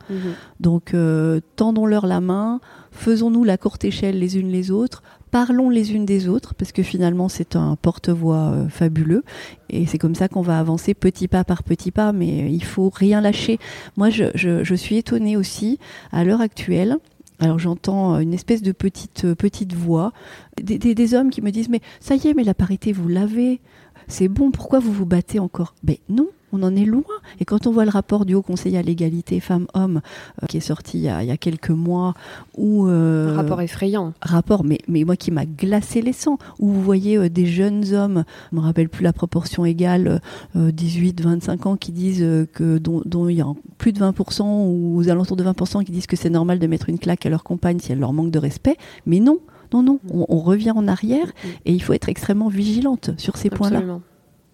Donc 0.62 0.94
euh, 0.94 1.42
tendons-leur 1.58 2.08
la 2.08 2.22
main, 2.22 2.60
faisons-nous 2.92 3.44
la 3.44 3.58
courte 3.58 3.84
échelle 3.84 4.18
les 4.20 4.38
unes 4.38 4.48
les 4.50 4.72
autres, 4.72 5.04
parlons 5.32 5.70
les 5.70 5.94
unes 5.94 6.06
des 6.06 6.30
autres 6.30 6.56
parce 6.56 6.72
que 6.72 6.82
finalement 6.82 7.28
c'est 7.28 7.58
un 7.58 7.76
porte-voix 7.76 8.52
euh, 8.54 8.70
fabuleux 8.70 9.24
et 9.70 9.86
c'est 9.86 9.98
comme 9.98 10.16
ça 10.16 10.30
qu'on 10.30 10.42
va 10.42 10.60
avancer 10.60 10.94
petit 10.94 11.28
pas 11.28 11.44
par 11.44 11.64
petit 11.64 11.92
pas. 11.92 12.14
Mais 12.14 12.52
il 12.52 12.64
faut 12.64 12.90
rien 12.90 13.20
lâcher. 13.20 13.60
Moi, 13.98 14.10
je, 14.10 14.26
je, 14.34 14.64
je 14.64 14.76
suis 14.76 14.96
étonnée 14.96 15.36
aussi 15.36 15.78
à 16.14 16.24
l'heure 16.24 16.40
actuelle. 16.42 16.96
Alors 17.40 17.60
j'entends 17.60 18.20
une 18.20 18.34
espèce 18.34 18.62
de 18.64 18.72
petite 18.72 19.26
euh, 19.26 19.36
petite 19.36 19.74
voix, 19.74 20.12
des, 20.60 21.14
hommes 21.14 21.30
qui 21.30 21.42
me 21.42 21.52
disent 21.52 21.70
mais 21.70 21.82
ça 22.00 22.16
y 22.16 22.28
est, 22.28 22.34
mais 22.34 22.44
la 22.44 22.56
parité 22.56 22.92
vous 22.92 23.08
l'avez, 23.08 23.62
c'est 24.08 24.28
bon, 24.28 24.52
pourquoi 24.52 24.80
vous 24.80 24.92
vous 24.92 25.06
battez 25.06 25.40
encore? 25.40 25.76
Mais 25.84 26.00
non, 26.10 26.30
on 26.54 26.64
en 26.64 26.76
est 26.76 26.86
loin. 26.86 27.04
Et 27.40 27.46
quand 27.46 27.68
on 27.68 27.72
voit 27.72 27.86
le 27.86 27.92
rapport 27.92 28.26
du 28.26 28.34
Haut 28.36 28.42
Conseil 28.42 28.78
à 28.78 28.82
l'égalité 28.82 29.40
femmes-hommes 29.40 30.02
euh, 30.42 30.46
qui 30.48 30.58
est 30.58 30.62
sorti 30.62 30.98
il 30.98 31.04
y, 31.04 31.10
a, 31.10 31.24
il 31.24 31.28
y 31.28 31.32
a 31.32 31.38
quelques 31.38 31.70
mois, 31.70 32.14
où 32.58 32.88
euh, 32.88 33.34
Un 33.34 33.36
rapport 33.36 33.62
effrayant. 33.62 34.14
rapport, 34.22 34.64
mais, 34.64 34.80
mais 34.88 35.04
moi 35.04 35.16
qui 35.16 35.32
m'a 35.32 35.46
glacé 35.46 36.02
les 36.02 36.14
sangs, 36.14 36.38
où 36.60 36.70
vous 36.70 36.82
voyez 36.82 37.18
euh, 37.18 37.30
des 37.30 37.46
jeunes 37.46 37.94
hommes, 37.94 38.24
je 38.52 38.56
me 38.58 38.62
rappelle 38.62 38.90
plus 38.90 39.04
la 39.04 39.14
proportion 39.14 39.66
égale, 39.66 40.22
euh, 40.56 40.72
18-25 40.72 41.68
ans, 41.68 41.76
qui 41.76 41.92
disent 41.92 42.26
que 42.54 42.78
dont, 42.78 43.02
dont 43.06 43.28
il 43.30 43.38
y 43.38 43.42
a 43.42 43.48
plus 43.78 43.94
de 43.94 44.00
20% 44.00 44.44
ou 44.44 44.98
aux 44.98 45.10
alentours 45.10 45.38
de 45.38 45.44
20% 45.44 45.84
qui 45.84 45.92
disent 45.92 46.08
que 46.08 46.16
c'est 46.16 46.30
normal 46.30 46.60
de 46.60 46.68
mettre 46.68 46.90
une 46.90 47.00
claque 47.00 47.26
à 47.26 47.30
leur 47.30 47.44
compagne 47.44 47.80
si 47.80 47.92
elle 47.92 48.00
leur 48.00 48.14
manque 48.14 48.32
de 48.32 48.40
respect, 48.40 48.78
mais 49.06 49.20
non. 49.20 49.40
Non, 49.74 49.84
non, 49.84 50.00
on, 50.10 50.26
on 50.30 50.40
revient 50.40 50.72
en 50.72 50.88
arrière 50.88 51.28
et 51.66 51.74
il 51.74 51.84
faut 51.84 51.92
être 51.92 52.08
extrêmement 52.08 52.48
vigilante 52.48 53.10
sur 53.18 53.36
ces 53.36 53.50
points-là. 53.50 53.82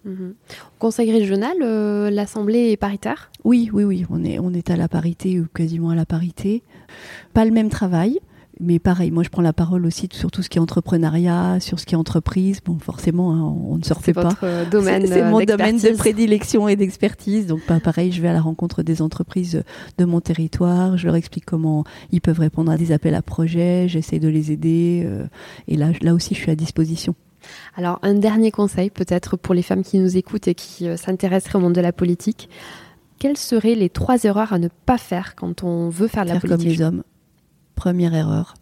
Mhm. 0.04 0.34
Au 0.50 0.78
Conseil 0.78 1.10
régional, 1.12 1.56
euh, 1.62 2.10
l'Assemblée 2.10 2.70
est 2.72 2.76
paritaire 2.76 3.30
Oui, 3.44 3.70
oui, 3.72 3.84
oui, 3.84 4.04
on 4.10 4.22
est, 4.24 4.38
on 4.38 4.52
est 4.52 4.70
à 4.70 4.76
la 4.76 4.88
parité 4.88 5.40
ou 5.40 5.46
quasiment 5.54 5.90
à 5.90 5.94
la 5.94 6.04
parité. 6.06 6.62
Pas 7.32 7.44
le 7.44 7.50
même 7.50 7.68
travail, 7.70 8.18
mais 8.60 8.78
pareil, 8.78 9.10
moi 9.10 9.22
je 9.22 9.30
prends 9.30 9.42
la 9.42 9.52
parole 9.52 9.84
aussi 9.86 10.08
sur 10.12 10.30
tout 10.30 10.42
ce 10.42 10.48
qui 10.48 10.58
est 10.58 10.60
entrepreneuriat, 10.60 11.58
sur 11.60 11.80
ce 11.80 11.86
qui 11.86 11.94
est 11.94 11.98
entreprise. 11.98 12.60
Bon, 12.64 12.78
forcément, 12.78 13.32
hein, 13.32 13.42
on 13.68 13.78
ne 13.78 13.82
se 13.82 13.92
refait 13.94 14.12
pas. 14.12 14.28
euh, 14.42 14.64
domaine 14.70 15.02
C'est 15.06 15.14
c'est 15.14 15.22
euh, 15.22 15.30
mon 15.30 15.40
domaine 15.40 15.78
de 15.78 15.96
prédilection 15.96 16.68
et 16.68 16.76
d'expertise. 16.76 17.46
Donc, 17.46 17.62
pareil, 17.82 18.12
je 18.12 18.20
vais 18.22 18.28
à 18.28 18.32
la 18.32 18.40
rencontre 18.42 18.82
des 18.82 19.02
entreprises 19.02 19.64
de 19.98 20.04
mon 20.04 20.20
territoire. 20.20 20.96
Je 20.96 21.06
leur 21.06 21.16
explique 21.16 21.46
comment 21.46 21.84
ils 22.12 22.20
peuvent 22.20 22.38
répondre 22.40 22.70
à 22.70 22.76
des 22.76 22.92
appels 22.92 23.14
à 23.14 23.22
projets. 23.22 23.88
J'essaie 23.88 24.18
de 24.20 24.28
les 24.28 24.52
aider. 24.52 25.02
euh, 25.04 25.24
et 25.66 25.76
là, 25.76 25.88
là 26.02 26.14
aussi, 26.14 26.34
je 26.34 26.40
suis 26.40 26.50
à 26.50 26.56
disposition. 26.56 27.14
Alors, 27.76 27.98
un 28.02 28.14
dernier 28.14 28.50
conseil 28.50 28.90
peut-être 28.90 29.36
pour 29.36 29.54
les 29.54 29.62
femmes 29.62 29.82
qui 29.82 29.98
nous 29.98 30.16
écoutent 30.16 30.48
et 30.48 30.54
qui 30.54 30.88
euh, 30.88 30.96
s'intéresseraient 30.96 31.56
au 31.56 31.60
monde 31.60 31.74
de 31.74 31.80
la 31.80 31.92
politique. 31.92 32.48
Quelles 33.18 33.36
seraient 33.36 33.74
les 33.74 33.88
trois 33.88 34.22
erreurs 34.24 34.52
à 34.52 34.58
ne 34.58 34.68
pas 34.86 34.98
faire 34.98 35.34
quand 35.34 35.62
on 35.62 35.88
veut 35.88 36.08
faire 36.08 36.24
de 36.24 36.28
la 36.28 36.34
Faire 36.34 36.42
comme 36.42 36.50
politique 36.58 36.78
les 36.78 36.84
hommes. 36.84 37.02
Première 37.74 38.14
erreur. 38.14 38.54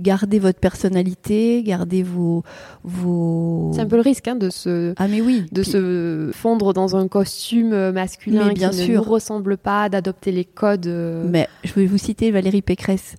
Gardez 0.00 0.40
votre 0.40 0.58
personnalité, 0.58 1.62
gardez 1.62 2.02
vos. 2.02 2.42
vos... 2.82 3.70
C'est 3.74 3.80
un 3.80 3.86
peu 3.86 3.94
le 3.96 4.02
risque 4.02 4.26
hein, 4.26 4.34
de 4.34 4.50
se 4.50 4.92
Ah, 4.96 5.06
mais 5.08 5.20
oui. 5.20 5.44
de 5.52 5.62
Puis- 5.62 5.70
se 5.70 6.30
fondre 6.34 6.72
dans 6.74 6.96
un 6.96 7.06
costume 7.08 7.72
euh, 7.72 7.92
masculin 7.92 8.48
Mais 8.48 8.54
bien 8.54 8.70
qui 8.70 8.78
sûr. 8.78 8.88
ne 8.88 8.94
nous 8.96 9.02
ressemble 9.10 9.56
pas, 9.56 9.88
d'adopter 9.88 10.32
les 10.32 10.44
codes. 10.44 10.86
euh, 10.88 11.24
Mais 11.30 11.48
je 11.62 11.72
vais 11.74 11.86
vous 11.86 11.98
citer 11.98 12.30
Valérie 12.32 12.62
Pécresse 12.62 13.14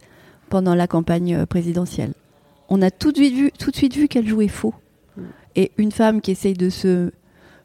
pendant 0.50 0.76
la 0.76 0.88
campagne 0.88 1.34
euh, 1.36 1.46
présidentielle. 1.46 2.14
On 2.68 2.82
a 2.82 2.92
tout 2.92 3.12
de 3.14 3.18
suite 3.18 3.34
vu, 3.36 3.52
tout 3.58 3.72
de 3.72 3.76
suite 3.76 3.96
vu 3.96 4.08
qu'elle 4.10 4.28
jouait 4.28 4.48
faux. 4.50 4.74
Mm. 5.56 5.60
Et 5.60 5.72
une 5.78 5.92
femme 5.92 6.22
qui 6.22 6.32
essaye 6.32 6.54
de 6.54 6.70
se 6.70 7.12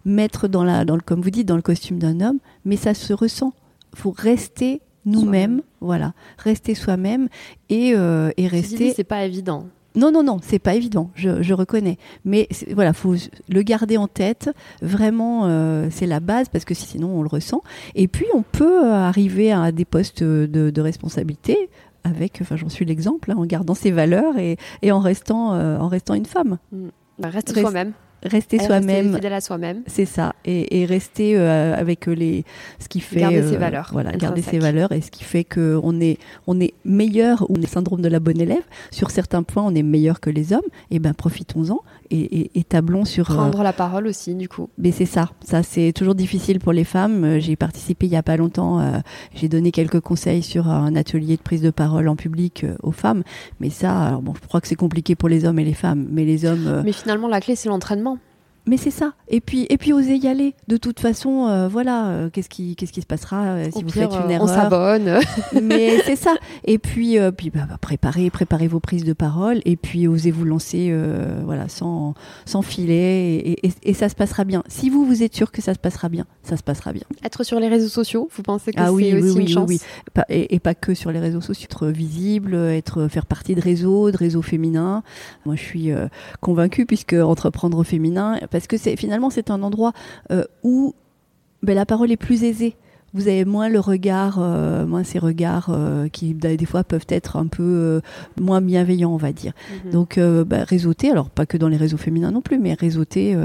mettre 0.05 0.49
dans 0.49 0.65
la, 0.65 0.85
dans 0.85 0.97
le, 0.97 1.03
comme 1.03 1.21
vous 1.21 1.31
dites, 1.31 1.47
dans 1.47 1.57
le 1.57 1.63
costume 1.63 1.99
d'un 1.99 2.21
homme, 2.21 2.39
mais 2.65 2.77
ça 2.77 2.95
se 2.95 3.13
ressent. 3.13 3.53
faut 3.95 4.15
rester 4.17 4.81
nous-mêmes, 5.07 5.63
voilà, 5.81 6.13
rester 6.39 6.75
soi-même 6.75 7.29
et, 7.71 7.95
euh, 7.95 8.31
et 8.37 8.47
rester. 8.47 8.93
c'est 8.93 9.05
pas 9.05 9.25
évident. 9.25 9.67
Non, 9.97 10.13
non, 10.13 10.23
non, 10.23 10.39
c'est 10.41 10.61
pas 10.61 10.75
évident, 10.75 11.11
je, 11.15 11.43
je 11.43 11.53
reconnais. 11.53 11.99
Mais 12.25 12.49
voilà, 12.73 12.93
faut 12.93 13.15
le 13.49 13.63
garder 13.63 13.97
en 13.97 14.07
tête. 14.07 14.51
Vraiment, 14.83 15.47
euh, 15.47 15.89
c'est 15.91 16.07
la 16.07 16.21
base 16.21 16.49
parce 16.49 16.65
que 16.65 16.75
sinon 16.75 17.09
on 17.19 17.23
le 17.23 17.29
ressent. 17.29 17.63
Et 17.97 18.07
puis 18.07 18.27
on 18.35 18.43
peut 18.43 18.85
euh, 18.85 18.93
arriver 18.93 19.51
à 19.51 19.73
des 19.73 19.85
postes 19.85 20.23
de, 20.23 20.71
de 20.71 20.81
responsabilité 20.81 21.69
avec, 22.05 22.39
enfin 22.41 22.57
j'en 22.57 22.69
suis 22.69 22.85
l'exemple, 22.85 23.33
hein, 23.33 23.37
en 23.37 23.45
gardant 23.45 23.75
ses 23.75 23.91
valeurs 23.91 24.39
et, 24.39 24.57
et 24.83 24.93
en 24.93 25.01
restant, 25.01 25.55
euh, 25.55 25.77
en 25.79 25.89
restant 25.89 26.15
une 26.15 26.25
femme. 26.25 26.59
Rester 26.73 26.93
Reste- 27.23 27.61
soi-même. 27.61 27.93
Rester 28.23 28.59
soi-même. 28.59 29.15
fidèle 29.15 29.33
à 29.33 29.41
soi-même. 29.41 29.83
C'est 29.87 30.05
ça, 30.05 30.35
et, 30.45 30.81
et 30.81 30.85
rester 30.85 31.39
euh, 31.39 31.75
avec 31.75 32.07
les 32.07 32.45
ce 32.79 32.89
qui 32.89 33.01
fait 33.01 33.21
Garder 33.21 33.39
euh, 33.43 33.51
ses 33.51 33.57
valeurs 33.57 33.89
Voilà, 33.93 34.13
garder 34.13 34.43
ses 34.43 34.59
valeurs 34.59 34.93
et 34.93 35.01
ce 35.01 35.11
qui 35.11 35.25
fait 35.25 35.45
que 35.45 35.79
on 35.83 36.01
est 36.01 36.19
on 36.47 36.61
est 36.61 36.75
meilleur 36.85 37.51
ou 37.51 37.55
le 37.57 37.67
syndrome 37.67 38.03
de 38.03 38.09
la 38.09 38.21
bonne 38.21 38.41
élève 38.41 38.63
sur 38.91 39.11
certains 39.11 39.43
points 39.43 39.63
on 39.65 39.75
est 39.75 39.83
meilleur 39.83 40.21
que 40.21 40.31
les 40.31 40.53
hommes. 40.53 40.61
Et 40.91 40.99
ben 40.99 41.15
profitons-en 41.15 41.81
et, 42.11 42.19
et, 42.41 42.51
et 42.59 42.65
tablons 42.65 43.05
sur. 43.05 43.31
euh, 43.31 43.35
Prendre 43.35 43.63
la 43.63 43.73
parole 43.73 44.07
aussi, 44.07 44.35
du 44.35 44.49
coup. 44.49 44.69
mais 44.79 44.91
c'est 44.93 45.07
ça, 45.07 45.31
ça 45.45 45.63
c'est 45.63 45.93
toujours 45.93 46.15
difficile 46.15 46.59
pour 46.61 46.73
les 46.73 46.85
femmes. 46.85 47.25
Euh, 47.25 47.41
J'ai 47.41 47.57
participé 47.57 48.07
il 48.07 48.13
y 48.13 48.17
a 48.17 48.23
pas 48.23 48.37
longtemps, 48.37 48.81
euh, 48.81 48.99
j'ai 49.35 49.49
donné 49.49 49.71
quelques 49.73 50.01
conseils 50.01 50.43
sur 50.43 50.69
un 50.69 50.95
atelier 50.97 51.37
de 51.37 51.43
prise 51.43 51.63
de 51.63 51.71
parole 51.71 52.09
en 52.09 52.17
public 52.17 52.65
euh, 52.65 52.75
aux 52.83 52.93
femmes. 52.93 53.23
Mais 53.61 53.71
ça, 53.71 53.99
alors 54.03 54.23
bon, 54.23 54.35
je 54.41 54.47
crois 54.49 54.61
que 54.61 54.69
c'est 54.69 54.75
compliqué 54.75 55.15
pour 55.15 55.29
les 55.29 55.45
hommes 55.45 55.59
et 55.59 55.65
les 55.65 55.75
femmes, 55.75 56.07
mais 56.11 56.25
les 56.25 56.45
hommes. 56.45 56.67
euh, 56.67 56.83
Mais 56.85 56.93
finalement, 56.93 57.29
la 57.29 57.41
clé, 57.41 57.55
c'est 57.57 57.69
l'entraînement. 57.69 58.10
Mais 58.67 58.77
c'est 58.77 58.91
ça. 58.91 59.13
Et 59.29 59.41
puis, 59.41 59.67
et 59.71 59.79
puis 59.79 59.93
oser 59.93 60.17
y 60.17 60.29
aller. 60.29 60.55
De 60.69 60.77
toute 60.77 61.01
façon, 61.01 61.47
euh, 61.49 61.69
voilà, 61.69 62.09
euh, 62.09 62.31
qu'est-ce 62.31 62.49
qui, 62.49 62.77
qu'est-ce 62.77 62.93
qui 62.93 63.01
se 63.01 63.07
passera 63.07 63.43
euh, 63.45 63.65
si 63.71 63.79
Au 63.79 63.81
vous 63.81 63.87
pire, 63.93 64.11
faites 64.11 64.21
une 64.25 64.31
erreur 64.31 64.45
on 64.45 64.47
s'abonne. 64.49 65.19
Mais 65.63 65.99
c'est 66.05 66.17
ça. 66.17 66.35
Et 66.65 66.79
puis, 66.79 67.17
puis 67.37 67.51
bah, 67.51 67.67
bah, 67.69 67.79
préparez, 67.81 68.31
préparez 68.31 68.69
vos 68.69 68.81
prises 68.81 69.05
de 69.05 69.13
parole. 69.13 69.61
Et 69.65 69.77
puis 69.77 70.07
osez 70.09 70.31
vous 70.31 70.45
lancer, 70.45 70.95
voilà, 71.45 71.69
sans, 71.69 72.15
sans 72.45 72.63
filet. 72.63 73.37
Et, 73.37 73.67
et- 73.67 73.73
et 73.83 73.95
ça 73.95 74.09
se 74.09 74.15
passera 74.15 74.45
bien. 74.45 74.63
Si 74.69 74.91
vous 74.91 75.05
vous 75.05 75.23
êtes 75.23 75.35
sûr 75.35 75.51
que 75.53 75.63
ça 75.63 75.75
se 75.75 75.79
passera 75.79 76.09
bien, 76.09 76.27
ça 76.43 76.57
se 76.57 76.63
passera 76.63 76.93
bien. 76.93 77.05
Être 77.25 77.45
sur 77.45 77.59
les 77.61 77.69
réseaux 77.69 77.89
sociaux, 77.89 78.29
vous 78.35 78.43
pensez 78.43 78.73
que 78.73 78.81
Ah 78.81 78.87
c'est 78.87 78.91
oui, 78.93 79.13
aussi 79.15 79.23
oui, 79.23 79.31
une 79.33 79.39
oui, 79.47 79.49
chance 79.49 79.69
oui. 79.69 79.81
Et, 80.29 80.55
et 80.55 80.61
pas 80.61 80.75
que 80.75 80.95
sur 80.95 81.11
les 81.13 81.19
réseaux 81.21 81.41
sociaux, 81.41 81.67
être 81.71 81.87
visible, 81.89 82.55
être 82.55 83.09
faire 83.09 83.27
partie 83.27 83.55
de 83.55 83.61
réseaux, 83.61 84.11
de 84.11 84.17
réseaux 84.17 84.43
féminins. 84.43 85.03
Moi, 85.47 85.55
je 85.57 85.63
suis 85.63 85.91
convaincue 86.41 86.87
puisque 86.87 87.13
entreprendre 87.15 87.83
féminin, 87.85 88.37
parce 88.51 88.67
que 88.67 88.77
c'est 88.77 88.97
finalement 88.97 89.31
c'est 89.31 89.51
un 89.51 89.63
endroit 89.63 89.93
euh, 90.31 90.45
où 90.63 90.95
ben, 91.63 91.75
la 91.75 91.87
parole 91.87 92.11
est 92.11 92.17
plus 92.17 92.45
aisée. 92.45 92.77
Vous 93.13 93.27
avez 93.27 93.45
moins 93.45 93.69
le 93.69 93.81
regard, 93.81 94.39
euh, 94.39 94.87
moins 94.87 95.03
ces 95.03 95.19
regards 95.19 95.71
euh, 95.71 96.07
qui 96.07 96.33
bah, 96.33 96.55
des 96.55 96.65
fois 96.65 96.85
peuvent 96.85 97.07
être 97.09 97.37
un 97.37 97.49
peu 97.49 98.01
moins 98.41 98.61
bienveillants, 98.61 99.13
on 99.13 99.17
va 99.17 99.33
dire. 99.33 99.53
Mhm. 99.85 99.91
Donc 99.91 100.21
bah, 100.47 100.63
réseauter, 100.65 101.11
alors 101.11 101.29
pas 101.29 101.45
que 101.45 101.57
dans 101.57 101.69
les 101.69 101.77
réseaux 101.77 101.97
féminins 101.97 102.31
non 102.31 102.41
plus, 102.41 102.59
mais 102.59 102.75
réseauter, 102.75 103.37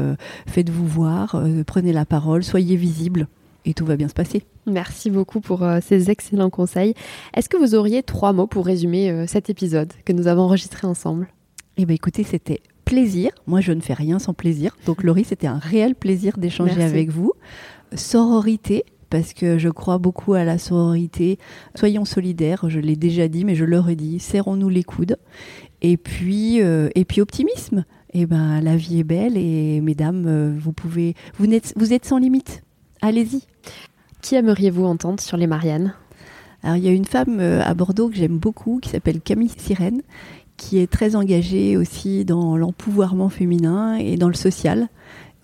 faites-vous 0.45 0.85
voir, 0.85 1.41
prenez 1.65 1.93
la 1.93 2.05
parole, 2.05 2.43
soyez 2.43 2.75
visible 2.75 3.27
et 3.65 3.73
tout 3.73 3.85
va 3.85 3.95
bien 3.95 4.07
se 4.07 4.13
passer. 4.13 4.43
Merci 4.65 5.09
beaucoup 5.09 5.41
pour 5.41 5.63
euh, 5.63 5.79
ces 5.81 6.09
excellents 6.09 6.49
conseils. 6.49 6.93
Est-ce 7.35 7.49
que 7.49 7.57
vous 7.57 7.75
auriez 7.75 8.03
trois 8.03 8.33
mots 8.33 8.47
pour 8.47 8.65
résumer 8.65 9.09
euh, 9.09 9.27
cet 9.27 9.49
épisode 9.49 9.91
que 10.05 10.13
nous 10.13 10.27
avons 10.27 10.43
enregistré 10.43 10.87
ensemble? 10.87 11.27
Eh 11.77 11.85
bien, 11.85 11.95
écoutez, 11.95 12.23
c'était 12.23 12.61
plaisir. 12.85 13.31
Moi, 13.47 13.61
je 13.61 13.71
ne 13.71 13.81
fais 13.81 13.93
rien 13.93 14.19
sans 14.19 14.33
plaisir. 14.33 14.77
Donc, 14.85 15.03
Laurie, 15.03 15.25
c'était 15.25 15.47
un 15.47 15.57
réel 15.57 15.95
plaisir 15.95 16.37
d'échanger 16.37 16.83
avec 16.83 17.09
vous. 17.09 17.33
Sororité, 17.93 18.85
parce 19.09 19.33
que 19.33 19.57
je 19.57 19.69
crois 19.69 19.97
beaucoup 19.97 20.33
à 20.33 20.43
la 20.43 20.57
sororité. 20.57 21.39
Soyons 21.75 22.05
solidaires, 22.05 22.69
je 22.69 22.79
l'ai 22.79 22.95
déjà 22.95 23.27
dit, 23.27 23.45
mais 23.45 23.55
je 23.55 23.65
le 23.65 23.79
redis. 23.79 24.19
Serrons-nous 24.19 24.69
les 24.69 24.83
coudes. 24.83 25.17
Et 25.81 25.97
puis, 25.97 26.61
euh, 26.61 26.89
et 26.95 27.05
puis 27.05 27.21
optimisme. 27.21 27.85
Eh 28.13 28.25
ben, 28.25 28.61
la 28.61 28.77
vie 28.77 28.99
est 28.99 29.03
belle 29.03 29.35
et 29.35 29.81
mesdames, 29.81 30.25
euh, 30.25 30.55
vous 30.57 30.71
pouvez, 30.71 31.15
vous 31.37 31.51
êtes, 31.53 31.73
vous 31.75 31.91
êtes 31.91 32.05
sans 32.05 32.17
limite. 32.17 32.63
Allez-y. 33.01 33.41
Qui 34.21 34.35
aimeriez-vous 34.35 34.85
entendre 34.85 35.19
sur 35.19 35.35
les 35.35 35.47
Mariannes? 35.47 35.93
Alors, 36.63 36.77
il 36.77 36.83
y 36.83 36.87
a 36.87 36.91
une 36.91 37.05
femme 37.05 37.39
euh, 37.39 37.61
à 37.61 37.73
Bordeaux 37.73 38.09
que 38.09 38.15
j'aime 38.15 38.37
beaucoup 38.39 38.79
qui 38.81 38.89
s'appelle 38.89 39.21
Camille 39.21 39.51
Sirène, 39.55 40.01
qui 40.57 40.79
est 40.79 40.87
très 40.91 41.15
engagée 41.15 41.77
aussi 41.77 42.25
dans 42.25 42.57
l'empouvoirment 42.57 43.29
féminin 43.29 43.95
et 43.95 44.17
dans 44.17 44.27
le 44.29 44.33
social. 44.35 44.87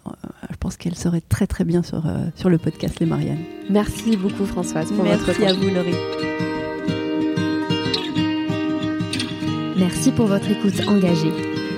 je 0.05 0.55
pense 0.59 0.77
qu'elle 0.77 0.95
serait 0.95 1.21
très 1.21 1.47
très 1.47 1.63
bien 1.63 1.83
sur, 1.83 2.03
sur 2.35 2.49
le 2.49 2.57
podcast 2.57 2.99
Les 2.99 3.05
Marianne. 3.05 3.39
Merci 3.69 4.17
beaucoup 4.17 4.45
Françoise 4.45 4.91
pour 4.91 5.03
Merci 5.03 5.25
votre 5.25 5.39
temps. 5.39 5.47
à 5.47 5.53
vous 5.53 5.69
Laurie. 5.69 5.95
Merci 9.77 10.11
pour 10.11 10.27
votre 10.27 10.49
écoute 10.49 10.87
engagée. 10.87 11.31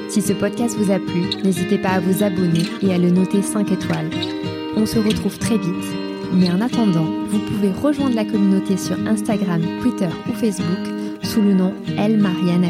Si 0.10 0.22
ce 0.22 0.34
podcast 0.34 0.78
vous 0.78 0.92
a 0.92 1.00
plu, 1.00 1.24
n'hésitez 1.44 1.78
pas 1.78 1.92
à 1.92 2.00
vous 2.00 2.22
abonner 2.22 2.64
et 2.82 2.94
à 2.94 2.98
le 2.98 3.10
noter 3.10 3.42
5 3.42 3.72
étoiles. 3.72 4.10
On 4.76 4.86
se 4.86 5.00
retrouve 5.00 5.38
très 5.40 5.58
vite, 5.58 5.86
mais 6.34 6.52
en 6.52 6.62
attendant, 6.62 7.08
vous 7.30 7.40
pouvez 7.40 7.72
rejoindre 7.72 8.16
la 8.16 8.26
communauté 8.26 8.78
sur 8.78 9.00
Instagram, 9.08 9.62
Twitter 9.82 10.10
ou 10.30 10.34
Facebook 10.34 10.94
sous 11.24 11.42
le 11.42 11.54
nom 11.54 11.74
Elle 11.98 12.18
Marianne. 12.18 12.70